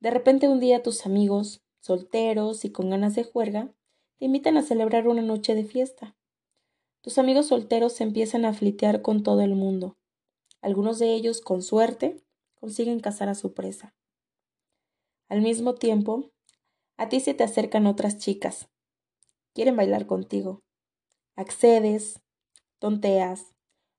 De 0.00 0.10
repente 0.10 0.48
un 0.48 0.60
día 0.60 0.82
tus 0.82 1.04
amigos, 1.04 1.62
solteros 1.80 2.64
y 2.64 2.72
con 2.72 2.88
ganas 2.88 3.14
de 3.14 3.24
juerga, 3.24 3.74
te 4.16 4.24
invitan 4.24 4.56
a 4.56 4.62
celebrar 4.62 5.08
una 5.08 5.20
noche 5.20 5.54
de 5.54 5.66
fiesta. 5.66 6.16
Tus 7.02 7.18
amigos 7.18 7.48
solteros 7.48 7.92
se 7.92 8.04
empiezan 8.04 8.46
a 8.46 8.54
flitear 8.54 9.02
con 9.02 9.22
todo 9.22 9.42
el 9.42 9.56
mundo. 9.56 9.98
Algunos 10.62 10.98
de 10.98 11.12
ellos, 11.12 11.42
con 11.42 11.60
suerte, 11.60 12.24
consiguen 12.60 13.00
cazar 13.00 13.28
a 13.28 13.34
su 13.34 13.54
presa. 13.54 13.94
Al 15.28 15.42
mismo 15.42 15.74
tiempo, 15.74 16.30
a 16.96 17.08
ti 17.08 17.20
se 17.20 17.34
te 17.34 17.44
acercan 17.44 17.86
otras 17.86 18.18
chicas. 18.18 18.68
Quieren 19.54 19.76
bailar 19.76 20.06
contigo. 20.06 20.62
Accedes, 21.34 22.20
tonteas, 22.78 23.54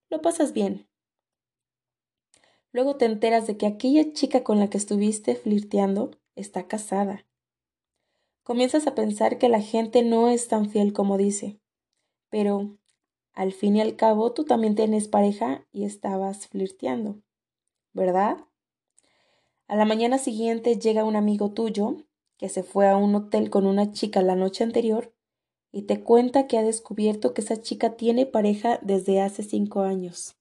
lo 0.10 0.22
pasas 0.22 0.54
bien. 0.54 0.88
Luego 2.72 2.96
te 2.96 3.06
enteras 3.06 3.48
de 3.48 3.58
que 3.58 3.66
aquella 3.66 4.14
chica 4.14 4.44
con 4.44 4.60
la 4.60 4.70
que 4.70 4.78
estuviste 4.78 5.36
flirteando 5.36 6.12
está 6.36 6.68
casada. 6.68 7.26
Comienzas 8.44 8.88
a 8.88 8.96
pensar 8.96 9.38
que 9.38 9.50
la 9.50 9.62
gente 9.62 10.04
no 10.04 10.30
es 10.30 10.48
tan 10.48 10.70
fiel 10.70 10.94
como 10.94 11.18
dice. 11.18 11.60
Pero, 12.30 12.78
al 13.34 13.52
fin 13.52 13.76
y 13.76 13.82
al 13.82 13.96
cabo, 13.96 14.34
tú 14.34 14.46
también 14.46 14.76
tienes 14.76 15.08
pareja 15.08 15.66
y 15.72 15.86
estabas 15.86 16.48
flirteando, 16.48 17.22
¿verdad? 17.94 18.46
A 19.72 19.78
la 19.78 19.86
mañana 19.86 20.18
siguiente 20.18 20.78
llega 20.78 21.06
un 21.06 21.16
amigo 21.16 21.54
tuyo 21.54 21.96
que 22.36 22.50
se 22.50 22.62
fue 22.62 22.90
a 22.90 22.98
un 22.98 23.16
hotel 23.16 23.50
con 23.50 23.66
una 23.66 23.94
chica 23.94 24.22
la 24.22 24.36
noche 24.36 24.66
anterior 24.66 25.16
y 25.72 25.84
te 25.84 26.04
cuenta 26.04 26.46
que 26.46 26.58
ha 26.58 26.62
descubierto 26.62 27.34
que 27.34 27.40
esa 27.40 27.62
chica 27.62 27.96
tiene 27.96 28.26
pareja 28.26 28.80
desde 28.82 29.22
hace 29.22 29.44
cinco 29.44 29.84
años. 29.84 30.36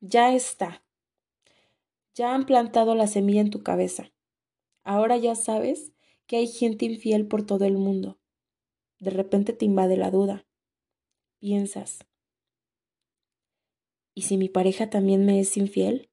Ya 0.00 0.34
está, 0.34 0.82
ya 2.14 2.34
han 2.34 2.46
plantado 2.46 2.94
la 2.94 3.06
semilla 3.06 3.42
en 3.42 3.50
tu 3.50 3.62
cabeza. 3.62 4.12
Ahora 4.82 5.18
ya 5.18 5.34
sabes 5.34 5.92
que 6.26 6.36
hay 6.38 6.46
gente 6.46 6.86
infiel 6.86 7.28
por 7.28 7.44
todo 7.44 7.66
el 7.66 7.76
mundo. 7.76 8.18
De 8.98 9.10
repente 9.10 9.52
te 9.52 9.66
invade 9.66 9.98
la 9.98 10.10
duda. 10.10 10.46
Piensas, 11.38 11.98
¿y 14.14 14.22
si 14.22 14.38
mi 14.38 14.48
pareja 14.48 14.88
también 14.88 15.26
me 15.26 15.38
es 15.38 15.54
infiel? 15.58 16.07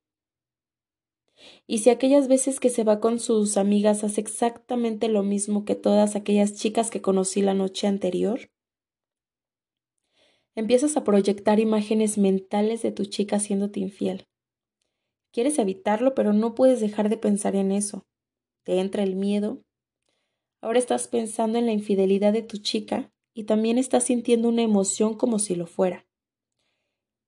Y 1.68 1.80
si 1.80 1.90
aquellas 1.90 2.28
veces 2.28 2.60
que 2.60 2.70
se 2.70 2.84
va 2.84 3.00
con 3.00 3.20
sus 3.20 3.58
amigas 3.58 4.04
hace 4.04 4.22
exactamente 4.22 5.08
lo 5.10 5.24
mismo 5.24 5.66
que 5.66 5.76
todas 5.76 6.16
aquellas 6.16 6.54
chicas 6.54 6.90
que 6.90 7.02
conocí 7.02 7.42
la 7.42 7.54
noche 7.54 7.88
anterior, 7.88 8.50
empiezas 10.56 10.96
a 10.96 11.04
proyectar 11.04 11.60
imágenes 11.60 12.18
mentales 12.18 12.82
de 12.82 12.92
tu 12.92 13.06
chica 13.06 13.36
haciéndote 13.36 13.80
infiel. 13.80 14.28
Quieres 15.32 15.60
evitarlo, 15.60 16.16
pero 16.16 16.32
no 16.32 16.56
puedes 16.56 16.80
dejar 16.80 17.10
de 17.10 17.18
pensar 17.18 17.56
en 17.56 17.72
eso. 17.74 18.06
Te 18.64 18.80
entra 18.80 19.04
el 19.04 19.16
miedo. 19.16 19.62
Ahora 20.62 20.80
estás 20.80 21.10
pensando 21.10 21.60
en 21.60 21.66
la 21.66 21.74
infidelidad 21.74 22.32
de 22.32 22.42
tu 22.42 22.58
chica 22.58 23.12
y 23.34 23.44
también 23.44 23.78
estás 23.78 24.06
sintiendo 24.06 24.48
una 24.48 24.62
emoción 24.62 25.16
como 25.16 25.40
si 25.40 25.56
lo 25.56 25.68
fuera. 25.68 26.08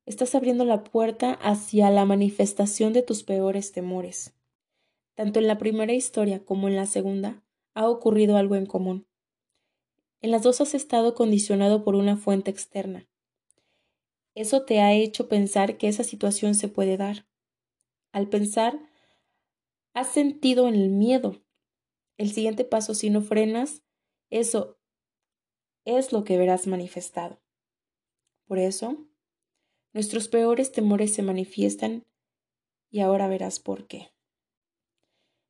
Estás 0.08 0.36
abriendo 0.36 0.64
la 0.64 0.86
puerta 0.86 1.34
hacia 1.34 1.90
la 1.90 2.06
manifestación 2.06 2.94
de 2.94 3.02
tus 3.02 3.24
peores 3.24 3.74
temores. 3.74 4.34
Tanto 5.16 5.40
en 5.40 5.48
la 5.48 5.58
primera 5.58 5.92
historia 5.92 6.46
como 6.46 6.70
en 6.70 6.78
la 6.78 6.86
segunda 6.86 7.44
ha 7.74 7.90
ocurrido 7.90 8.38
algo 8.38 8.56
en 8.56 8.68
común. 8.68 9.06
En 10.22 10.32
las 10.32 10.44
dos 10.44 10.62
has 10.62 10.76
estado 10.76 11.14
condicionado 11.14 11.84
por 11.84 11.96
una 11.96 12.16
fuente 12.16 12.50
externa. 12.50 13.06
Eso 14.34 14.64
te 14.64 14.80
ha 14.80 14.94
hecho 14.94 15.28
pensar 15.28 15.78
que 15.78 15.90
esa 15.90 16.06
situación 16.06 16.56
se 16.56 16.70
puede 16.70 16.96
dar. 16.96 17.28
Al 18.14 18.30
pensar, 18.30 18.80
has 19.94 20.08
sentido 20.08 20.70
en 20.70 20.76
el 20.76 20.88
miedo. 20.88 21.44
El 22.16 22.32
siguiente 22.32 22.64
paso, 22.64 22.94
si 22.94 23.10
no 23.10 23.22
frenas, 23.22 23.84
eso 24.30 24.80
es 25.84 26.14
lo 26.14 26.24
que 26.24 26.38
verás 26.38 26.66
manifestado. 26.66 27.42
Por 28.46 28.58
eso, 28.58 29.06
nuestros 29.98 30.28
peores 30.28 30.72
temores 30.72 31.12
se 31.12 31.24
manifiestan 31.24 32.06
y 32.92 33.00
ahora 33.00 33.28
verás 33.28 33.60
por 33.60 33.88
qué. 33.88 34.12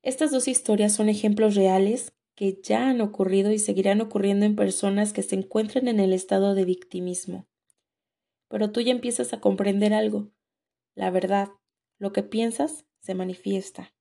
Estas 0.04 0.32
dos 0.32 0.48
historias 0.48 0.94
son 0.94 1.10
ejemplos 1.10 1.56
reales 1.56 2.13
que 2.34 2.58
ya 2.63 2.88
han 2.88 3.01
ocurrido 3.01 3.51
y 3.51 3.60
seguirán 3.60 4.00
ocurriendo 4.00 4.46
en 4.46 4.56
personas 4.56 5.12
que 5.12 5.22
se 5.22 5.36
encuentran 5.36 5.89
en 5.89 6.00
el 6.00 6.13
estado 6.13 6.56
de 6.56 6.63
victimismo. 6.63 7.46
Pero 8.48 8.72
tú 8.72 8.80
ya 8.80 8.94
empiezas 8.94 9.34
a 9.34 9.42
comprender 9.42 9.94
algo. 9.94 10.32
La 10.96 11.12
verdad, 11.12 11.50
lo 12.00 12.13
que 12.13 12.24
piensas, 12.24 12.86
se 13.00 13.16
manifiesta. 13.16 13.94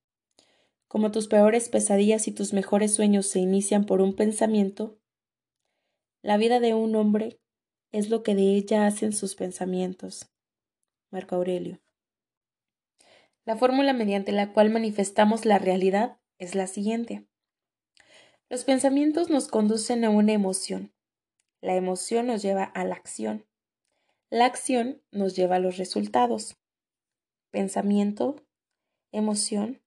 Como 0.87 1.11
tus 1.11 1.27
peores 1.27 1.69
pesadillas 1.69 2.29
y 2.29 2.31
tus 2.31 2.53
mejores 2.53 2.95
sueños 2.95 3.27
se 3.27 3.41
inician 3.41 3.85
por 3.85 4.01
un 4.01 4.15
pensamiento, 4.15 4.97
la 6.23 6.37
vida 6.37 6.61
de 6.61 6.75
un 6.75 6.95
hombre 6.95 7.41
es 7.91 8.11
lo 8.11 8.23
que 8.23 8.37
de 8.37 8.55
ella 8.55 8.87
hacen 8.87 9.13
sus 9.13 9.35
pensamientos. 9.35 10.31
Marco 11.17 11.35
Aurelio. 11.35 11.81
La 13.47 13.57
fórmula 13.57 13.95
mediante 13.95 14.33
la 14.33 14.53
cual 14.53 14.69
manifestamos 14.69 15.47
la 15.47 15.59
realidad 15.59 16.19
es 16.37 16.55
la 16.55 16.67
siguiente. 16.67 17.27
Los 18.51 18.65
pensamientos 18.65 19.31
nos 19.31 19.49
conducen 19.49 20.05
a 20.05 20.11
una 20.11 20.35
emoción. 20.35 20.93
La 21.63 21.75
emoción 21.75 22.27
nos 22.27 22.43
lleva 22.43 22.65
a 22.65 22.85
la 22.85 22.97
acción. 22.97 23.47
La 24.29 24.45
acción 24.45 25.03
nos 25.11 25.35
lleva 25.35 25.57
a 25.57 25.59
los 25.59 25.79
resultados. 25.79 26.59
Pensamiento, 27.51 28.45
emoción, 29.11 29.81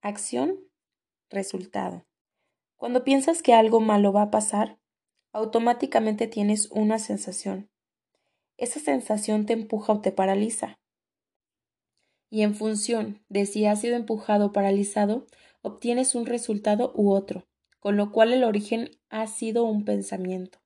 acción, 0.00 0.58
resultado. 1.30 2.04
Cuando 2.74 3.04
piensas 3.04 3.40
que 3.40 3.54
algo 3.54 3.78
malo 3.78 4.12
va 4.12 4.22
a 4.22 4.30
pasar, 4.32 4.80
automáticamente 5.30 6.26
tienes 6.26 6.68
una 6.72 6.98
sensación. 6.98 7.71
Esa 8.62 8.78
sensación 8.78 9.44
te 9.44 9.54
empuja 9.54 9.92
o 9.92 10.00
te 10.02 10.12
paraliza. 10.12 10.78
Y 12.30 12.42
en 12.42 12.54
función 12.54 13.20
de 13.28 13.44
si 13.44 13.66
has 13.66 13.80
sido 13.80 13.96
empujado 13.96 14.46
o 14.46 14.52
paralizado, 14.52 15.26
obtienes 15.62 16.14
un 16.14 16.26
resultado 16.26 16.92
u 16.94 17.10
otro, 17.10 17.44
con 17.80 17.96
lo 17.96 18.12
cual 18.12 18.32
el 18.32 18.44
origen 18.44 18.92
ha 19.08 19.26
sido 19.26 19.64
un 19.64 19.84
pensamiento. 19.84 20.60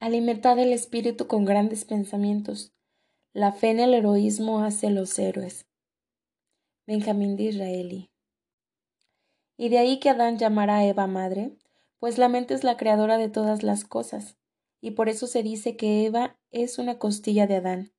Alimentad 0.00 0.58
el 0.58 0.72
espíritu 0.72 1.28
con 1.28 1.44
grandes 1.44 1.84
pensamientos. 1.84 2.74
La 3.32 3.52
fe 3.52 3.70
en 3.70 3.78
el 3.78 3.94
heroísmo 3.94 4.64
hace 4.64 4.90
los 4.90 5.16
héroes. 5.20 5.68
Benjamín 6.88 7.36
de 7.36 7.44
Israeli. 7.44 8.10
Y 9.56 9.68
de 9.68 9.78
ahí 9.78 10.00
que 10.00 10.10
Adán 10.10 10.38
llamara 10.38 10.78
a 10.78 10.84
Eva 10.84 11.06
madre, 11.06 11.56
pues 12.00 12.18
la 12.18 12.28
mente 12.28 12.54
es 12.54 12.64
la 12.64 12.76
creadora 12.76 13.16
de 13.16 13.28
todas 13.28 13.62
las 13.62 13.84
cosas, 13.84 14.35
y 14.80 14.92
por 14.92 15.08
eso 15.08 15.26
se 15.26 15.42
dice 15.42 15.76
que 15.76 16.06
Eva 16.06 16.38
es 16.50 16.78
una 16.78 16.98
costilla 16.98 17.46
de 17.46 17.56
Adán, 17.56 17.92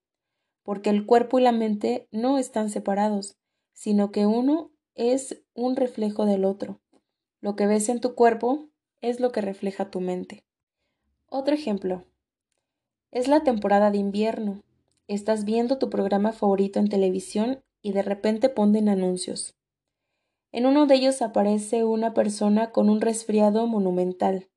porque 0.63 0.89
el 0.89 1.05
cuerpo 1.05 1.39
y 1.39 1.43
la 1.43 1.51
mente 1.51 2.07
no 2.12 2.38
están 2.38 2.69
separados, 2.69 3.38
sino 3.74 4.12
que 4.12 4.25
uno 4.25 4.72
es 4.96 5.43
un 5.53 5.75
reflejo 5.75 6.25
del 6.25 6.46
otro. 6.46 6.81
Lo 7.39 7.55
que 7.55 7.67
ves 7.67 7.89
en 7.89 8.01
tu 8.01 8.15
cuerpo 8.15 8.69
es 9.01 9.19
lo 9.19 9.31
que 9.31 9.41
refleja 9.41 9.91
tu 9.91 10.01
mente. 10.01 10.43
Otro 11.29 11.53
ejemplo. 11.53 12.05
Es 13.12 13.27
la 13.27 13.43
temporada 13.43 13.91
de 13.91 14.00
invierno. 14.00 14.63
Estás 15.07 15.46
viendo 15.46 15.77
tu 15.77 15.89
programa 15.89 16.34
favorito 16.34 16.79
en 16.79 16.89
televisión 16.89 17.63
y 17.81 17.91
de 17.91 18.01
repente 18.01 18.50
ponen 18.50 18.89
anuncios. 18.89 19.55
En 20.51 20.65
uno 20.65 20.88
de 20.88 20.96
ellos 20.96 21.22
aparece 21.22 21.84
una 21.84 22.13
persona 22.13 22.72
con 22.72 22.89
un 22.89 23.01
resfriado 23.01 23.67
monumental. 23.67 24.50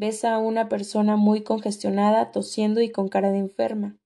Ves 0.00 0.24
a 0.24 0.38
una 0.38 0.68
persona 0.68 1.16
muy 1.16 1.42
congestionada, 1.42 2.30
tosiendo 2.30 2.80
y 2.80 2.88
con 2.88 3.08
cara 3.08 3.32
de 3.32 3.38
enferma. 3.38 3.98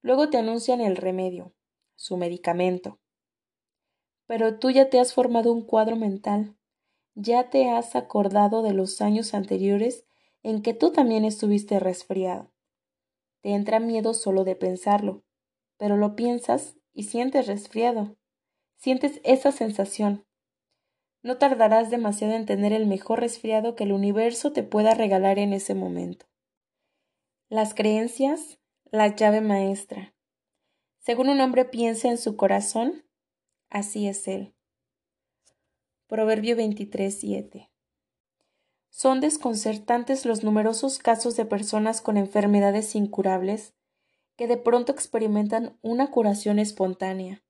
Luego 0.00 0.30
te 0.30 0.38
anuncian 0.38 0.80
el 0.80 0.96
remedio, 0.96 1.52
su 1.96 2.16
medicamento. 2.16 2.98
Pero 4.26 4.58
tú 4.58 4.70
ya 4.70 4.88
te 4.88 4.98
has 4.98 5.12
formado 5.12 5.52
un 5.52 5.66
cuadro 5.66 5.96
mental, 5.96 6.56
ya 7.14 7.50
te 7.50 7.68
has 7.68 7.94
acordado 7.94 8.62
de 8.62 8.72
los 8.72 9.02
años 9.02 9.34
anteriores 9.34 10.06
en 10.42 10.62
que 10.62 10.72
tú 10.72 10.92
también 10.92 11.26
estuviste 11.26 11.78
resfriado. 11.78 12.50
Te 13.42 13.50
entra 13.50 13.80
miedo 13.80 14.14
solo 14.14 14.44
de 14.44 14.56
pensarlo, 14.56 15.24
pero 15.76 15.98
lo 15.98 16.16
piensas 16.16 16.78
y 16.94 17.02
sientes 17.02 17.46
resfriado. 17.46 18.16
Sientes 18.78 19.20
esa 19.24 19.52
sensación. 19.52 20.24
No 21.22 21.38
tardarás 21.38 21.90
demasiado 21.90 22.34
en 22.34 22.46
tener 22.46 22.72
el 22.72 22.86
mejor 22.86 23.20
resfriado 23.20 23.74
que 23.74 23.84
el 23.84 23.92
universo 23.92 24.52
te 24.52 24.62
pueda 24.62 24.94
regalar 24.94 25.38
en 25.38 25.52
ese 25.52 25.74
momento. 25.74 26.26
Las 27.48 27.74
creencias, 27.74 28.58
la 28.84 29.14
llave 29.14 29.40
maestra. 29.40 30.14
Según 30.98 31.28
un 31.28 31.40
hombre 31.40 31.64
piensa 31.64 32.08
en 32.08 32.18
su 32.18 32.36
corazón, 32.36 33.04
así 33.68 34.08
es 34.08 34.26
él. 34.26 34.54
Proverbio 36.08 36.56
23:7. 36.56 37.70
Son 38.90 39.20
desconcertantes 39.20 40.24
los 40.24 40.42
numerosos 40.42 40.98
casos 40.98 41.36
de 41.36 41.44
personas 41.44 42.00
con 42.00 42.16
enfermedades 42.16 42.94
incurables 42.94 43.74
que 44.36 44.46
de 44.46 44.56
pronto 44.56 44.92
experimentan 44.92 45.78
una 45.82 46.10
curación 46.10 46.58
espontánea. 46.58 47.42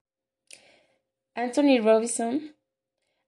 Anthony 1.34 1.78
Robinson, 1.82 2.55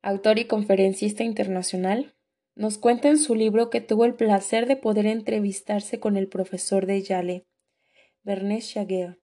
autor 0.09 0.39
y 0.39 0.47
conferencista 0.47 1.23
internacional, 1.23 2.15
nos 2.55 2.79
cuenta 2.79 3.09
en 3.09 3.19
su 3.19 3.35
libro 3.35 3.71
que 3.71 3.81
tuvo 3.81 4.05
el 4.05 4.15
placer 4.15 4.67
de 4.67 4.77
poder 4.77 5.07
entrevistarse 5.07 6.01
con 6.01 6.17
el 6.17 6.29
profesor 6.29 6.87
de 6.87 7.03
Yale, 7.03 7.47
Bernice 8.23 8.75
Chagall, 8.75 9.21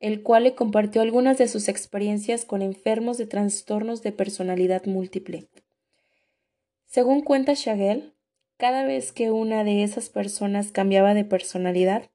el 0.00 0.22
cual 0.22 0.44
le 0.44 0.54
compartió 0.54 1.02
algunas 1.02 1.38
de 1.38 1.46
sus 1.46 1.68
experiencias 1.68 2.44
con 2.44 2.62
enfermos 2.62 3.18
de 3.18 3.26
trastornos 3.26 4.02
de 4.02 4.12
personalidad 4.12 4.86
múltiple. 4.86 5.48
Según 6.86 7.20
cuenta 7.20 7.54
Chagall, 7.54 8.14
cada 8.56 8.84
vez 8.84 9.12
que 9.12 9.30
una 9.30 9.62
de 9.62 9.82
esas 9.82 10.08
personas 10.08 10.72
cambiaba 10.72 11.14
de 11.14 11.24
personalidad, 11.24 12.10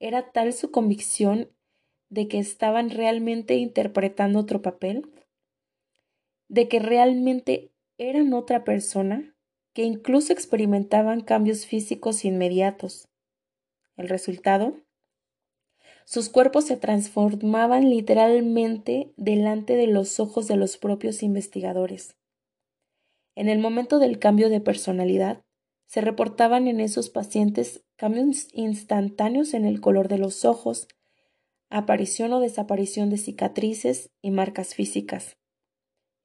¿Era 0.00 0.32
tal 0.32 0.52
su 0.52 0.70
convicción 0.70 1.48
de 2.10 2.28
que 2.28 2.38
estaban 2.38 2.90
realmente 2.90 3.54
interpretando 3.54 4.40
otro 4.40 4.60
papel? 4.60 5.13
¿De 6.54 6.68
que 6.68 6.78
realmente 6.78 7.72
eran 7.98 8.32
otra 8.32 8.62
persona? 8.62 9.34
que 9.72 9.82
incluso 9.82 10.32
experimentaban 10.32 11.20
cambios 11.20 11.66
físicos 11.66 12.24
inmediatos. 12.24 13.08
El 13.96 14.08
resultado 14.08 14.76
sus 16.04 16.28
cuerpos 16.28 16.66
se 16.66 16.76
transformaban 16.76 17.90
literalmente 17.90 19.12
delante 19.16 19.74
de 19.74 19.88
los 19.88 20.20
ojos 20.20 20.46
de 20.46 20.54
los 20.54 20.76
propios 20.76 21.24
investigadores. 21.24 22.14
En 23.34 23.48
el 23.48 23.58
momento 23.58 23.98
del 23.98 24.20
cambio 24.20 24.48
de 24.48 24.60
personalidad, 24.60 25.42
se 25.86 26.02
reportaban 26.02 26.68
en 26.68 26.78
esos 26.78 27.10
pacientes 27.10 27.82
cambios 27.96 28.46
instantáneos 28.52 29.54
en 29.54 29.64
el 29.64 29.80
color 29.80 30.06
de 30.06 30.18
los 30.18 30.44
ojos, 30.44 30.86
aparición 31.68 32.32
o 32.32 32.38
desaparición 32.38 33.10
de 33.10 33.18
cicatrices 33.18 34.12
y 34.22 34.30
marcas 34.30 34.76
físicas, 34.76 35.36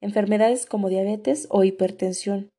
enfermedades 0.00 0.66
como 0.66 0.88
diabetes 0.88 1.46
o 1.50 1.64
hipertensión. 1.64 2.50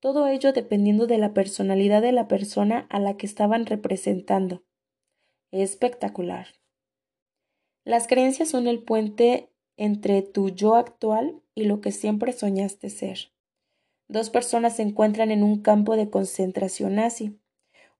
Todo 0.00 0.26
ello 0.28 0.52
dependiendo 0.52 1.06
de 1.06 1.18
la 1.18 1.34
personalidad 1.34 2.02
de 2.02 2.12
la 2.12 2.26
persona 2.26 2.86
a 2.90 2.98
la 2.98 3.16
que 3.16 3.26
estaban 3.26 3.66
representando. 3.66 4.62
Espectacular. 5.52 6.48
Las 7.84 8.06
creencias 8.06 8.48
son 8.48 8.66
el 8.66 8.82
puente 8.82 9.50
entre 9.76 10.22
tu 10.22 10.50
yo 10.50 10.74
actual 10.74 11.42
y 11.54 11.64
lo 11.64 11.80
que 11.80 11.92
siempre 11.92 12.32
soñaste 12.32 12.90
ser. 12.90 13.32
Dos 14.08 14.30
personas 14.30 14.76
se 14.76 14.82
encuentran 14.82 15.30
en 15.30 15.42
un 15.42 15.62
campo 15.62 15.96
de 15.96 16.10
concentración 16.10 16.96
nazi. 16.96 17.38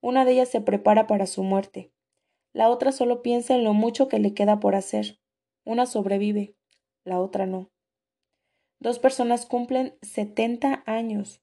Una 0.01 0.25
de 0.25 0.33
ellas 0.33 0.49
se 0.49 0.61
prepara 0.61 1.07
para 1.07 1.25
su 1.25 1.43
muerte. 1.43 1.91
La 2.53 2.69
otra 2.69 2.91
solo 2.91 3.21
piensa 3.21 3.55
en 3.55 3.63
lo 3.63 3.73
mucho 3.73 4.07
que 4.07 4.19
le 4.19 4.33
queda 4.33 4.59
por 4.59 4.75
hacer. 4.75 5.19
Una 5.63 5.85
sobrevive, 5.85 6.55
la 7.05 7.19
otra 7.19 7.45
no. 7.45 7.69
Dos 8.81 8.97
personas 8.97 9.45
cumplen 9.45 9.95
setenta 10.01 10.81
años. 10.87 11.39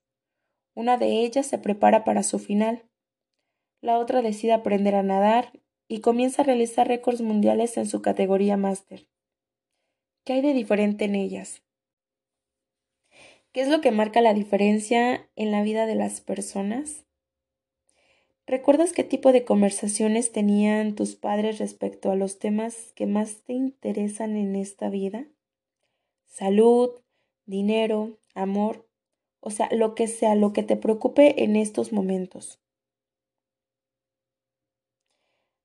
Una 0.74 0.96
de 0.98 1.20
ellas 1.24 1.46
se 1.46 1.56
prepara 1.56 2.02
para 2.02 2.24
su 2.24 2.40
final. 2.40 2.84
La 3.80 3.98
otra 3.98 4.22
decide 4.22 4.52
aprender 4.52 4.96
a 4.96 5.04
nadar 5.04 5.52
y 5.86 6.00
comienza 6.00 6.42
a 6.42 6.44
realizar 6.44 6.88
récords 6.88 7.20
mundiales 7.20 7.76
en 7.76 7.86
su 7.86 8.02
categoría 8.02 8.56
máster. 8.56 9.08
¿Qué 10.24 10.32
hay 10.32 10.40
de 10.40 10.52
diferente 10.52 11.04
en 11.04 11.14
ellas? 11.14 11.62
¿Qué 13.52 13.60
es 13.60 13.68
lo 13.68 13.80
que 13.80 13.92
marca 13.92 14.20
la 14.20 14.34
diferencia 14.34 15.30
en 15.36 15.52
la 15.52 15.62
vida 15.62 15.86
de 15.86 15.94
las 15.94 16.20
personas? 16.20 17.06
¿Recuerdas 18.48 18.92
qué 18.92 19.04
tipo 19.04 19.30
de 19.30 19.44
conversaciones 19.44 20.32
tenían 20.32 20.96
tus 20.96 21.14
padres 21.14 21.60
respecto 21.60 22.10
a 22.10 22.16
los 22.16 22.40
temas 22.40 22.92
que 22.96 23.06
más 23.06 23.42
te 23.44 23.52
interesan 23.52 24.36
en 24.36 24.56
esta 24.56 24.90
vida? 24.90 25.28
Salud, 26.26 26.90
dinero, 27.48 28.18
amor, 28.34 28.86
o 29.40 29.50
sea, 29.50 29.68
lo 29.72 29.94
que 29.94 30.06
sea, 30.06 30.34
lo 30.34 30.52
que 30.52 30.62
te 30.62 30.76
preocupe 30.76 31.42
en 31.42 31.56
estos 31.56 31.92
momentos. 31.92 32.60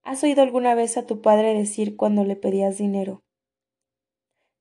¿Has 0.01 0.23
oído 0.23 0.41
alguna 0.41 0.75
vez 0.75 0.97
a 0.97 1.05
tu 1.05 1.21
padre 1.21 1.53
decir 1.53 1.95
cuando 1.95 2.23
le 2.23 2.35
pedías 2.35 2.77
dinero? 2.77 3.23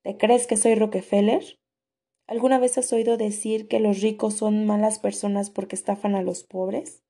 ¿Te 0.02 0.17
crees 0.17 0.47
que 0.47 0.57
soy 0.57 0.75
Rockefeller? 0.75 1.61
¿Alguna 2.26 2.59
vez 2.59 2.76
has 2.79 2.93
oído 2.93 3.17
decir 3.17 3.69
que 3.69 3.79
los 3.79 4.00
ricos 4.00 4.35
son 4.35 4.67
malas 4.67 4.99
personas 4.99 5.50
porque 5.50 5.76
estafan 5.76 6.14
a 6.17 6.23
los 6.23 6.43
pobres? 6.43 7.05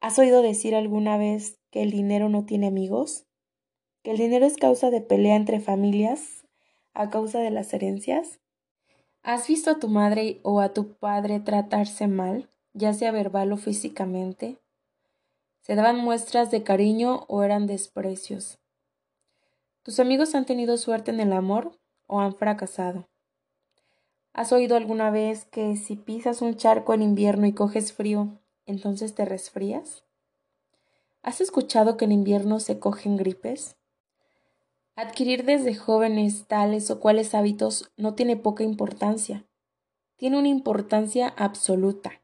¿Has 0.00 0.18
oído 0.18 0.42
decir 0.42 0.74
alguna 0.74 1.16
vez 1.16 1.60
que 1.70 1.82
el 1.82 1.92
dinero 1.92 2.28
no 2.28 2.46
tiene 2.46 2.66
amigos? 2.66 3.26
¿Que 4.02 4.12
el 4.12 4.18
dinero 4.18 4.46
es 4.46 4.56
causa 4.56 4.90
de 4.90 5.00
pelea 5.00 5.36
entre 5.36 5.60
familias 5.60 6.46
a 6.94 7.10
causa 7.10 7.38
de 7.38 7.50
las 7.50 7.72
herencias? 7.72 8.41
¿Has 9.24 9.46
visto 9.46 9.70
a 9.70 9.78
tu 9.78 9.86
madre 9.86 10.40
o 10.42 10.60
a 10.60 10.72
tu 10.72 10.94
padre 10.94 11.38
tratarse 11.38 12.08
mal, 12.08 12.50
ya 12.72 12.92
sea 12.92 13.12
verbal 13.12 13.52
o 13.52 13.56
físicamente? 13.56 14.58
¿Se 15.60 15.76
daban 15.76 15.98
muestras 15.98 16.50
de 16.50 16.64
cariño 16.64 17.24
o 17.28 17.44
eran 17.44 17.68
desprecios? 17.68 18.58
¿Tus 19.84 20.00
amigos 20.00 20.34
han 20.34 20.44
tenido 20.44 20.76
suerte 20.76 21.12
en 21.12 21.20
el 21.20 21.32
amor 21.32 21.78
o 22.08 22.20
han 22.20 22.34
fracasado? 22.34 23.08
¿Has 24.32 24.50
oído 24.50 24.76
alguna 24.76 25.12
vez 25.12 25.44
que 25.44 25.76
si 25.76 25.94
pisas 25.94 26.42
un 26.42 26.56
charco 26.56 26.92
en 26.92 27.02
invierno 27.02 27.46
y 27.46 27.52
coges 27.52 27.92
frío, 27.92 28.40
entonces 28.66 29.14
te 29.14 29.24
resfrías? 29.24 30.02
¿Has 31.22 31.40
escuchado 31.40 31.96
que 31.96 32.06
en 32.06 32.12
invierno 32.12 32.58
se 32.58 32.80
cogen 32.80 33.16
gripes? 33.16 33.76
Adquirir 34.94 35.46
desde 35.46 35.74
jóvenes 35.74 36.44
tales 36.46 36.90
o 36.90 37.00
cuales 37.00 37.34
hábitos 37.34 37.90
no 37.96 38.14
tiene 38.14 38.36
poca 38.36 38.62
importancia, 38.62 39.46
tiene 40.16 40.38
una 40.38 40.48
importancia 40.48 41.32
absoluta. 41.38 42.20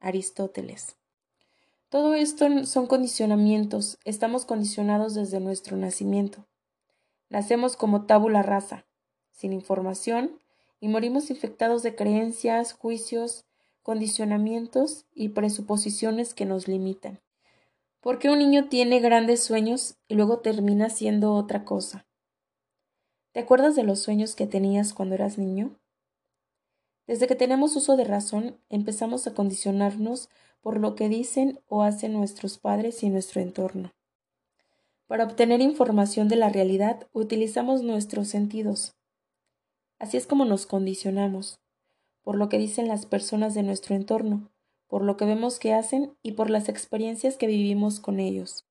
Aristóteles. 0.00 0.96
Todo 1.88 2.14
esto 2.14 2.66
son 2.66 2.88
condicionamientos, 2.88 3.98
estamos 4.04 4.44
condicionados 4.44 5.14
desde 5.14 5.38
nuestro 5.38 5.76
nacimiento. 5.76 6.44
Nacemos 7.28 7.76
como 7.76 8.04
tábula 8.04 8.42
rasa, 8.42 8.84
sin 9.30 9.52
información, 9.52 10.40
y 10.80 10.88
morimos 10.88 11.30
infectados 11.30 11.84
de 11.84 11.94
creencias, 11.94 12.72
juicios, 12.72 13.44
condicionamientos 13.84 15.06
y 15.14 15.28
presuposiciones 15.28 16.34
que 16.34 16.46
nos 16.46 16.66
limitan. 16.66 17.20
¿Por 18.06 18.20
qué 18.20 18.30
un 18.30 18.38
niño 18.38 18.68
tiene 18.68 19.00
grandes 19.00 19.42
sueños 19.42 19.96
y 20.06 20.14
luego 20.14 20.38
termina 20.38 20.90
siendo 20.90 21.32
otra 21.32 21.64
cosa? 21.64 22.06
¿Te 23.32 23.40
acuerdas 23.40 23.74
de 23.74 23.82
los 23.82 23.98
sueños 23.98 24.36
que 24.36 24.46
tenías 24.46 24.94
cuando 24.94 25.16
eras 25.16 25.38
niño? 25.38 25.76
Desde 27.08 27.26
que 27.26 27.34
tenemos 27.34 27.74
uso 27.74 27.96
de 27.96 28.04
razón, 28.04 28.60
empezamos 28.68 29.26
a 29.26 29.34
condicionarnos 29.34 30.28
por 30.60 30.78
lo 30.78 30.94
que 30.94 31.08
dicen 31.08 31.58
o 31.66 31.82
hacen 31.82 32.12
nuestros 32.12 32.58
padres 32.58 33.02
y 33.02 33.10
nuestro 33.10 33.40
entorno. 33.40 33.92
Para 35.08 35.24
obtener 35.24 35.60
información 35.60 36.28
de 36.28 36.36
la 36.36 36.48
realidad 36.48 37.08
utilizamos 37.12 37.82
nuestros 37.82 38.28
sentidos. 38.28 38.94
Así 39.98 40.16
es 40.16 40.28
como 40.28 40.44
nos 40.44 40.66
condicionamos, 40.66 41.58
por 42.22 42.36
lo 42.36 42.48
que 42.48 42.58
dicen 42.58 42.86
las 42.86 43.04
personas 43.04 43.54
de 43.54 43.64
nuestro 43.64 43.96
entorno, 43.96 44.52
por 44.88 45.02
lo 45.02 45.16
que 45.16 45.24
vemos 45.24 45.58
que 45.58 45.74
hacen 45.74 46.14
y 46.22 46.32
por 46.32 46.50
las 46.50 46.68
experiencias 46.68 47.36
que 47.36 47.46
vivimos 47.46 48.00
con 48.00 48.20
ellos. 48.20 48.64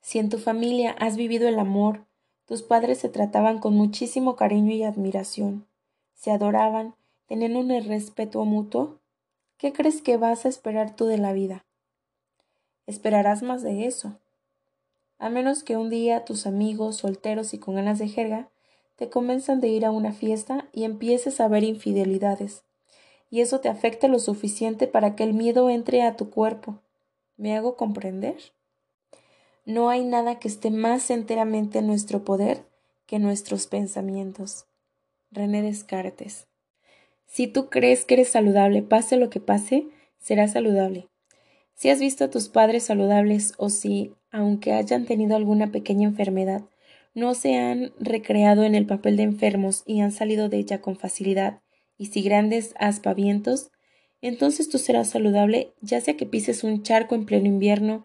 Si 0.00 0.18
en 0.18 0.28
tu 0.28 0.38
familia 0.38 0.92
has 0.98 1.16
vivido 1.16 1.48
el 1.48 1.58
amor, 1.58 2.06
tus 2.46 2.62
padres 2.62 2.98
se 2.98 3.08
trataban 3.08 3.58
con 3.58 3.74
muchísimo 3.74 4.36
cariño 4.36 4.72
y 4.72 4.82
admiración, 4.82 5.66
se 6.14 6.30
adoraban, 6.30 6.94
tenían 7.26 7.56
un 7.56 7.68
respeto 7.84 8.44
mutuo, 8.44 8.98
¿qué 9.56 9.72
crees 9.72 10.02
que 10.02 10.16
vas 10.16 10.44
a 10.44 10.48
esperar 10.48 10.96
tú 10.96 11.06
de 11.06 11.18
la 11.18 11.32
vida? 11.32 11.64
Esperarás 12.86 13.42
más 13.42 13.62
de 13.62 13.86
eso 13.86 14.16
a 15.20 15.28
menos 15.28 15.62
que 15.62 15.76
un 15.76 15.90
día 15.90 16.24
tus 16.24 16.46
amigos 16.46 16.96
solteros 16.96 17.52
y 17.52 17.58
con 17.58 17.74
ganas 17.74 17.98
de 17.98 18.08
jerga 18.08 18.48
te 18.96 19.10
convenzan 19.10 19.60
de 19.60 19.68
ir 19.68 19.84
a 19.84 19.90
una 19.90 20.12
fiesta 20.12 20.66
y 20.72 20.84
empieces 20.84 21.40
a 21.40 21.48
ver 21.48 21.62
infidelidades, 21.62 22.64
y 23.30 23.40
eso 23.40 23.60
te 23.60 23.68
afecta 23.68 24.08
lo 24.08 24.18
suficiente 24.18 24.86
para 24.88 25.14
que 25.16 25.22
el 25.22 25.32
miedo 25.32 25.70
entre 25.70 26.02
a 26.02 26.16
tu 26.16 26.30
cuerpo. 26.30 26.82
¿Me 27.36 27.56
hago 27.56 27.76
comprender? 27.76 28.36
No 29.64 29.88
hay 29.88 30.04
nada 30.04 30.38
que 30.38 30.48
esté 30.48 30.70
más 30.70 31.10
enteramente 31.10 31.78
en 31.78 31.86
nuestro 31.86 32.24
poder 32.24 32.66
que 33.06 33.18
nuestros 33.18 33.66
pensamientos. 33.66 34.66
René 35.30 35.62
Descartes. 35.62 36.48
Si 37.26 37.46
tú 37.46 37.70
crees 37.70 38.04
que 38.04 38.14
eres 38.14 38.28
saludable, 38.28 38.82
pase 38.82 39.16
lo 39.16 39.30
que 39.30 39.40
pase, 39.40 39.86
serás 40.18 40.52
saludable. 40.52 41.08
Si 41.74 41.88
has 41.88 42.00
visto 42.00 42.24
a 42.24 42.30
tus 42.30 42.48
padres 42.48 42.82
saludables 42.84 43.54
o 43.56 43.70
si 43.70 44.12
aunque 44.32 44.72
hayan 44.72 45.06
tenido 45.06 45.36
alguna 45.36 45.72
pequeña 45.72 46.08
enfermedad, 46.08 46.62
no 47.14 47.34
se 47.34 47.56
han 47.56 47.92
recreado 47.98 48.64
en 48.64 48.74
el 48.74 48.86
papel 48.86 49.16
de 49.16 49.24
enfermos 49.24 49.82
y 49.86 50.00
han 50.00 50.12
salido 50.12 50.48
de 50.48 50.58
ella 50.58 50.80
con 50.80 50.96
facilidad, 50.96 51.60
y 52.00 52.06
si 52.06 52.22
grandes 52.22 52.72
aspavientos, 52.78 53.72
entonces 54.22 54.70
tú 54.70 54.78
serás 54.78 55.10
saludable, 55.10 55.74
ya 55.82 56.00
sea 56.00 56.16
que 56.16 56.24
pises 56.24 56.64
un 56.64 56.82
charco 56.82 57.14
en 57.14 57.26
pleno 57.26 57.46
invierno, 57.46 58.04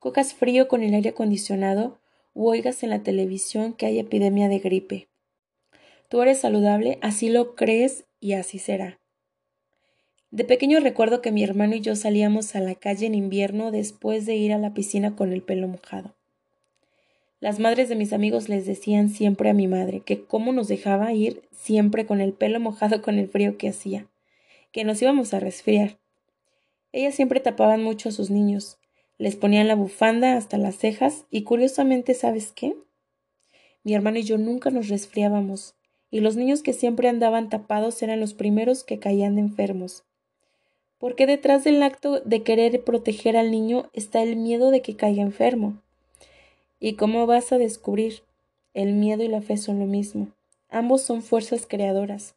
cocas 0.00 0.34
frío 0.34 0.66
con 0.66 0.82
el 0.82 0.92
aire 0.92 1.10
acondicionado 1.10 2.00
o 2.34 2.50
oigas 2.50 2.82
en 2.82 2.90
la 2.90 3.04
televisión 3.04 3.74
que 3.74 3.86
hay 3.86 4.00
epidemia 4.00 4.48
de 4.48 4.58
gripe. 4.58 5.08
Tú 6.08 6.20
eres 6.20 6.40
saludable, 6.40 6.98
así 7.00 7.28
lo 7.28 7.54
crees 7.54 8.06
y 8.18 8.32
así 8.32 8.58
será. 8.58 8.98
De 10.32 10.42
pequeño 10.42 10.80
recuerdo 10.80 11.22
que 11.22 11.30
mi 11.30 11.44
hermano 11.44 11.76
y 11.76 11.80
yo 11.80 11.94
salíamos 11.94 12.56
a 12.56 12.60
la 12.60 12.74
calle 12.74 13.06
en 13.06 13.14
invierno 13.14 13.70
después 13.70 14.26
de 14.26 14.34
ir 14.34 14.52
a 14.52 14.58
la 14.58 14.74
piscina 14.74 15.14
con 15.14 15.32
el 15.32 15.42
pelo 15.42 15.68
mojado. 15.68 16.17
Las 17.40 17.60
madres 17.60 17.88
de 17.88 17.94
mis 17.94 18.12
amigos 18.12 18.48
les 18.48 18.66
decían 18.66 19.08
siempre 19.08 19.50
a 19.50 19.54
mi 19.54 19.68
madre 19.68 20.00
que 20.00 20.24
cómo 20.24 20.52
nos 20.52 20.68
dejaba 20.68 21.12
ir 21.12 21.42
siempre 21.52 22.04
con 22.04 22.20
el 22.20 22.32
pelo 22.32 22.58
mojado 22.58 23.00
con 23.00 23.18
el 23.18 23.28
frío 23.28 23.56
que 23.56 23.68
hacía, 23.68 24.06
que 24.72 24.84
nos 24.84 25.00
íbamos 25.00 25.32
a 25.34 25.40
resfriar. 25.40 25.98
Ellas 26.92 27.14
siempre 27.14 27.40
tapaban 27.40 27.82
mucho 27.82 28.08
a 28.08 28.12
sus 28.12 28.30
niños, 28.30 28.78
les 29.18 29.36
ponían 29.36 29.68
la 29.68 29.74
bufanda 29.74 30.36
hasta 30.36 30.58
las 30.58 30.76
cejas 30.76 31.26
y 31.30 31.42
curiosamente, 31.42 32.14
¿sabes 32.14 32.52
qué? 32.52 32.76
Mi 33.84 33.94
hermano 33.94 34.18
y 34.18 34.24
yo 34.24 34.38
nunca 34.38 34.70
nos 34.70 34.88
resfriábamos, 34.88 35.74
y 36.10 36.20
los 36.20 36.36
niños 36.36 36.62
que 36.62 36.72
siempre 36.72 37.08
andaban 37.08 37.50
tapados 37.50 38.02
eran 38.02 38.20
los 38.20 38.34
primeros 38.34 38.82
que 38.82 38.98
caían 38.98 39.38
enfermos 39.38 40.04
porque 40.98 41.26
detrás 41.26 41.64
del 41.64 41.82
acto 41.82 42.20
de 42.20 42.42
querer 42.42 42.82
proteger 42.82 43.36
al 43.36 43.50
niño 43.50 43.88
está 43.92 44.22
el 44.22 44.36
miedo 44.36 44.70
de 44.70 44.82
que 44.82 44.96
caiga 44.96 45.22
enfermo. 45.22 45.80
¿Y 46.80 46.94
cómo 46.94 47.26
vas 47.26 47.52
a 47.52 47.58
descubrir? 47.58 48.22
El 48.74 48.92
miedo 48.92 49.24
y 49.24 49.28
la 49.28 49.42
fe 49.42 49.56
son 49.56 49.80
lo 49.80 49.86
mismo. 49.86 50.28
Ambos 50.70 51.02
son 51.02 51.22
fuerzas 51.22 51.66
creadoras. 51.66 52.34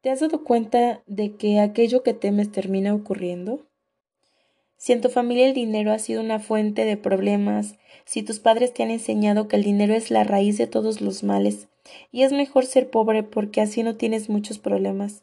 ¿Te 0.00 0.10
has 0.10 0.20
dado 0.20 0.44
cuenta 0.44 1.02
de 1.06 1.36
que 1.36 1.60
aquello 1.60 2.02
que 2.02 2.14
temes 2.14 2.52
termina 2.52 2.94
ocurriendo? 2.94 3.66
Si 4.76 4.92
en 4.92 5.00
tu 5.00 5.10
familia 5.10 5.46
el 5.46 5.54
dinero 5.54 5.92
ha 5.92 5.98
sido 5.98 6.22
una 6.22 6.38
fuente 6.38 6.84
de 6.84 6.96
problemas, 6.96 7.76
si 8.04 8.22
tus 8.22 8.38
padres 8.38 8.72
te 8.72 8.82
han 8.82 8.90
enseñado 8.90 9.46
que 9.46 9.56
el 9.56 9.62
dinero 9.62 9.94
es 9.94 10.10
la 10.10 10.24
raíz 10.24 10.56
de 10.56 10.66
todos 10.66 11.02
los 11.02 11.22
males, 11.22 11.68
y 12.12 12.22
es 12.22 12.32
mejor 12.32 12.64
ser 12.64 12.88
pobre 12.88 13.22
porque 13.22 13.60
así 13.60 13.82
no 13.82 13.96
tienes 13.96 14.30
muchos 14.30 14.58
problemas, 14.58 15.22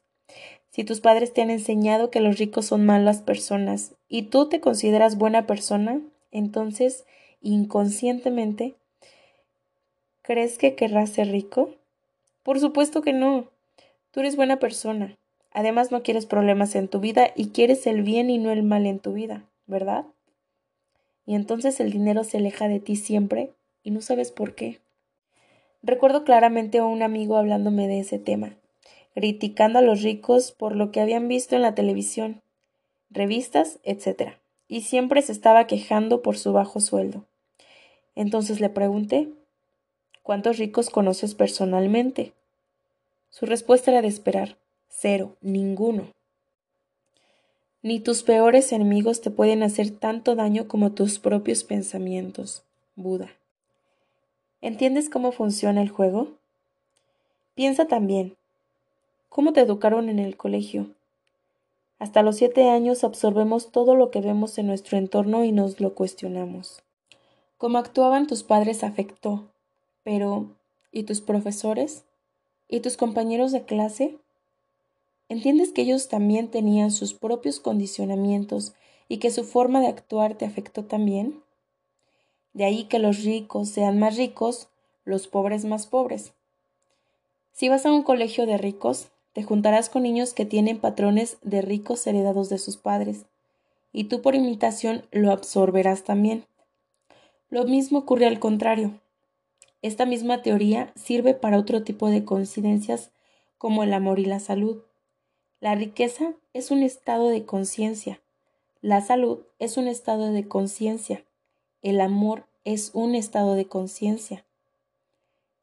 si 0.69 0.83
tus 0.83 1.01
padres 1.01 1.33
te 1.33 1.41
han 1.41 1.49
enseñado 1.49 2.11
que 2.11 2.19
los 2.19 2.37
ricos 2.37 2.67
son 2.67 2.85
malas 2.85 3.23
personas 3.23 3.95
y 4.07 4.23
tú 4.23 4.47
te 4.47 4.59
consideras 4.59 5.17
buena 5.17 5.47
persona, 5.47 6.01
entonces, 6.29 7.05
inconscientemente, 7.53 8.75
¿crees 10.21 10.57
que 10.57 10.75
querrás 10.75 11.11
ser 11.11 11.29
rico? 11.29 11.75
Por 12.43 12.59
supuesto 12.59 13.01
que 13.01 13.13
no. 13.13 13.49
Tú 14.11 14.21
eres 14.21 14.35
buena 14.35 14.59
persona. 14.59 15.17
Además 15.51 15.91
no 15.91 16.03
quieres 16.03 16.25
problemas 16.25 16.75
en 16.75 16.87
tu 16.87 16.99
vida 16.99 17.31
y 17.35 17.49
quieres 17.49 17.87
el 17.87 18.03
bien 18.03 18.29
y 18.29 18.37
no 18.37 18.51
el 18.51 18.63
mal 18.63 18.85
en 18.85 18.99
tu 18.99 19.13
vida, 19.13 19.43
¿verdad? 19.65 20.05
Y 21.25 21.35
entonces 21.35 21.79
el 21.79 21.91
dinero 21.91 22.23
se 22.23 22.37
aleja 22.37 22.67
de 22.67 22.79
ti 22.79 22.95
siempre 22.95 23.51
y 23.83 23.91
no 23.91 24.01
sabes 24.01 24.31
por 24.31 24.55
qué. 24.55 24.79
Recuerdo 25.83 26.23
claramente 26.23 26.79
a 26.79 26.85
un 26.85 27.01
amigo 27.01 27.37
hablándome 27.37 27.87
de 27.87 27.99
ese 27.99 28.19
tema, 28.19 28.55
criticando 29.13 29.79
a 29.79 29.81
los 29.81 30.03
ricos 30.03 30.51
por 30.51 30.75
lo 30.75 30.91
que 30.91 31.01
habían 31.01 31.27
visto 31.27 31.55
en 31.55 31.61
la 31.61 31.75
televisión, 31.75 32.41
revistas, 33.09 33.79
etc. 33.83 34.33
Y 34.67 34.81
siempre 34.81 35.21
se 35.21 35.31
estaba 35.31 35.67
quejando 35.67 36.21
por 36.21 36.37
su 36.37 36.53
bajo 36.53 36.79
sueldo. 36.79 37.25
Entonces 38.17 38.59
le 38.59 38.69
pregunté 38.69 39.29
¿Cuántos 40.23 40.57
ricos 40.57 40.89
conoces 40.89 41.35
personalmente? 41.35 42.33
Su 43.29 43.45
respuesta 43.45 43.91
era 43.91 44.01
de 44.01 44.09
esperar. 44.09 44.57
Cero, 44.89 45.37
ninguno. 45.39 46.07
Ni 47.81 48.01
tus 48.01 48.23
peores 48.23 48.73
enemigos 48.73 49.21
te 49.21 49.31
pueden 49.31 49.63
hacer 49.63 49.91
tanto 49.91 50.35
daño 50.35 50.67
como 50.67 50.91
tus 50.91 51.19
propios 51.19 51.63
pensamientos. 51.63 52.63
Buda. 52.97 53.29
¿Entiendes 54.59 55.09
cómo 55.09 55.31
funciona 55.31 55.81
el 55.81 55.89
juego? 55.89 56.31
Piensa 57.55 57.85
también. 57.85 58.35
¿Cómo 59.29 59.53
te 59.53 59.61
educaron 59.61 60.09
en 60.09 60.19
el 60.19 60.35
colegio? 60.35 60.87
Hasta 61.99 62.21
los 62.21 62.35
siete 62.35 62.67
años 62.67 63.05
absorbemos 63.05 63.71
todo 63.71 63.95
lo 63.95 64.11
que 64.11 64.19
vemos 64.19 64.57
en 64.57 64.67
nuestro 64.67 64.97
entorno 64.97 65.45
y 65.45 65.53
nos 65.53 65.79
lo 65.79 65.93
cuestionamos. 65.93 66.83
Cómo 67.57 67.79
actuaban 67.79 68.27
tus 68.27 68.43
padres 68.43 68.83
afectó. 68.83 69.49
Pero, 70.03 70.55
¿y 70.91 71.03
tus 71.03 71.21
profesores? 71.21 72.03
¿Y 72.67 72.81
tus 72.81 72.97
compañeros 72.97 73.51
de 73.51 73.65
clase? 73.65 74.19
¿Entiendes 75.27 75.71
que 75.71 75.81
ellos 75.81 76.07
también 76.07 76.49
tenían 76.49 76.91
sus 76.91 77.15
propios 77.15 77.59
condicionamientos 77.59 78.73
y 79.09 79.17
que 79.17 79.31
su 79.31 79.43
forma 79.43 79.81
de 79.81 79.87
actuar 79.87 80.35
te 80.35 80.45
afectó 80.45 80.85
también? 80.85 81.41
De 82.53 82.63
ahí 82.63 82.83
que 82.83 82.99
los 82.99 83.23
ricos 83.23 83.69
sean 83.69 83.97
más 83.97 84.17
ricos, 84.17 84.69
los 85.03 85.27
pobres 85.27 85.65
más 85.65 85.87
pobres. 85.87 86.33
Si 87.53 87.69
vas 87.69 87.87
a 87.87 87.91
un 87.91 88.03
colegio 88.03 88.45
de 88.45 88.57
ricos, 88.57 89.07
te 89.33 89.41
juntarás 89.41 89.89
con 89.89 90.03
niños 90.03 90.33
que 90.33 90.45
tienen 90.45 90.79
patrones 90.79 91.37
de 91.41 91.63
ricos 91.63 92.05
heredados 92.05 92.49
de 92.49 92.59
sus 92.59 92.77
padres, 92.77 93.25
y 93.91 94.05
tú 94.05 94.21
por 94.21 94.35
imitación 94.35 95.05
lo 95.11 95.31
absorberás 95.31 96.03
también. 96.03 96.45
Lo 97.49 97.63
mismo 97.63 97.99
ocurre 97.99 98.27
al 98.27 98.39
contrario. 98.39 98.99
Esta 99.81 100.05
misma 100.05 100.41
teoría 100.41 100.91
sirve 100.95 101.33
para 101.33 101.57
otro 101.57 101.83
tipo 101.83 102.09
de 102.09 102.25
coincidencias 102.25 103.11
como 103.57 103.83
el 103.83 103.93
amor 103.93 104.19
y 104.19 104.25
la 104.25 104.39
salud. 104.39 104.81
La 105.61 105.73
riqueza 105.73 106.33
es 106.53 106.71
un 106.71 106.83
estado 106.83 107.29
de 107.29 107.45
conciencia. 107.45 108.19
La 108.81 109.01
salud 109.01 109.39
es 109.59 109.77
un 109.77 109.87
estado 109.87 110.31
de 110.31 110.47
conciencia. 110.47 111.23
El 111.81 112.01
amor 112.01 112.45
es 112.65 112.91
un 112.93 113.15
estado 113.15 113.55
de 113.55 113.65
conciencia. 113.65 114.43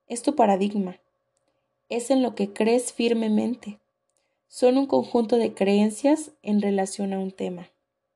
Es 0.08 0.22
tu 0.22 0.34
paradigma. 0.34 0.96
Es 1.90 2.10
en 2.10 2.22
lo 2.22 2.34
que 2.34 2.52
crees 2.52 2.94
firmemente. 2.94 3.78
Son 4.48 4.78
un 4.78 4.86
conjunto 4.86 5.36
de 5.36 5.52
creencias 5.52 6.30
en 6.42 6.62
relación 6.62 7.12
a 7.12 7.18
un 7.18 7.30
tema. 7.30 7.68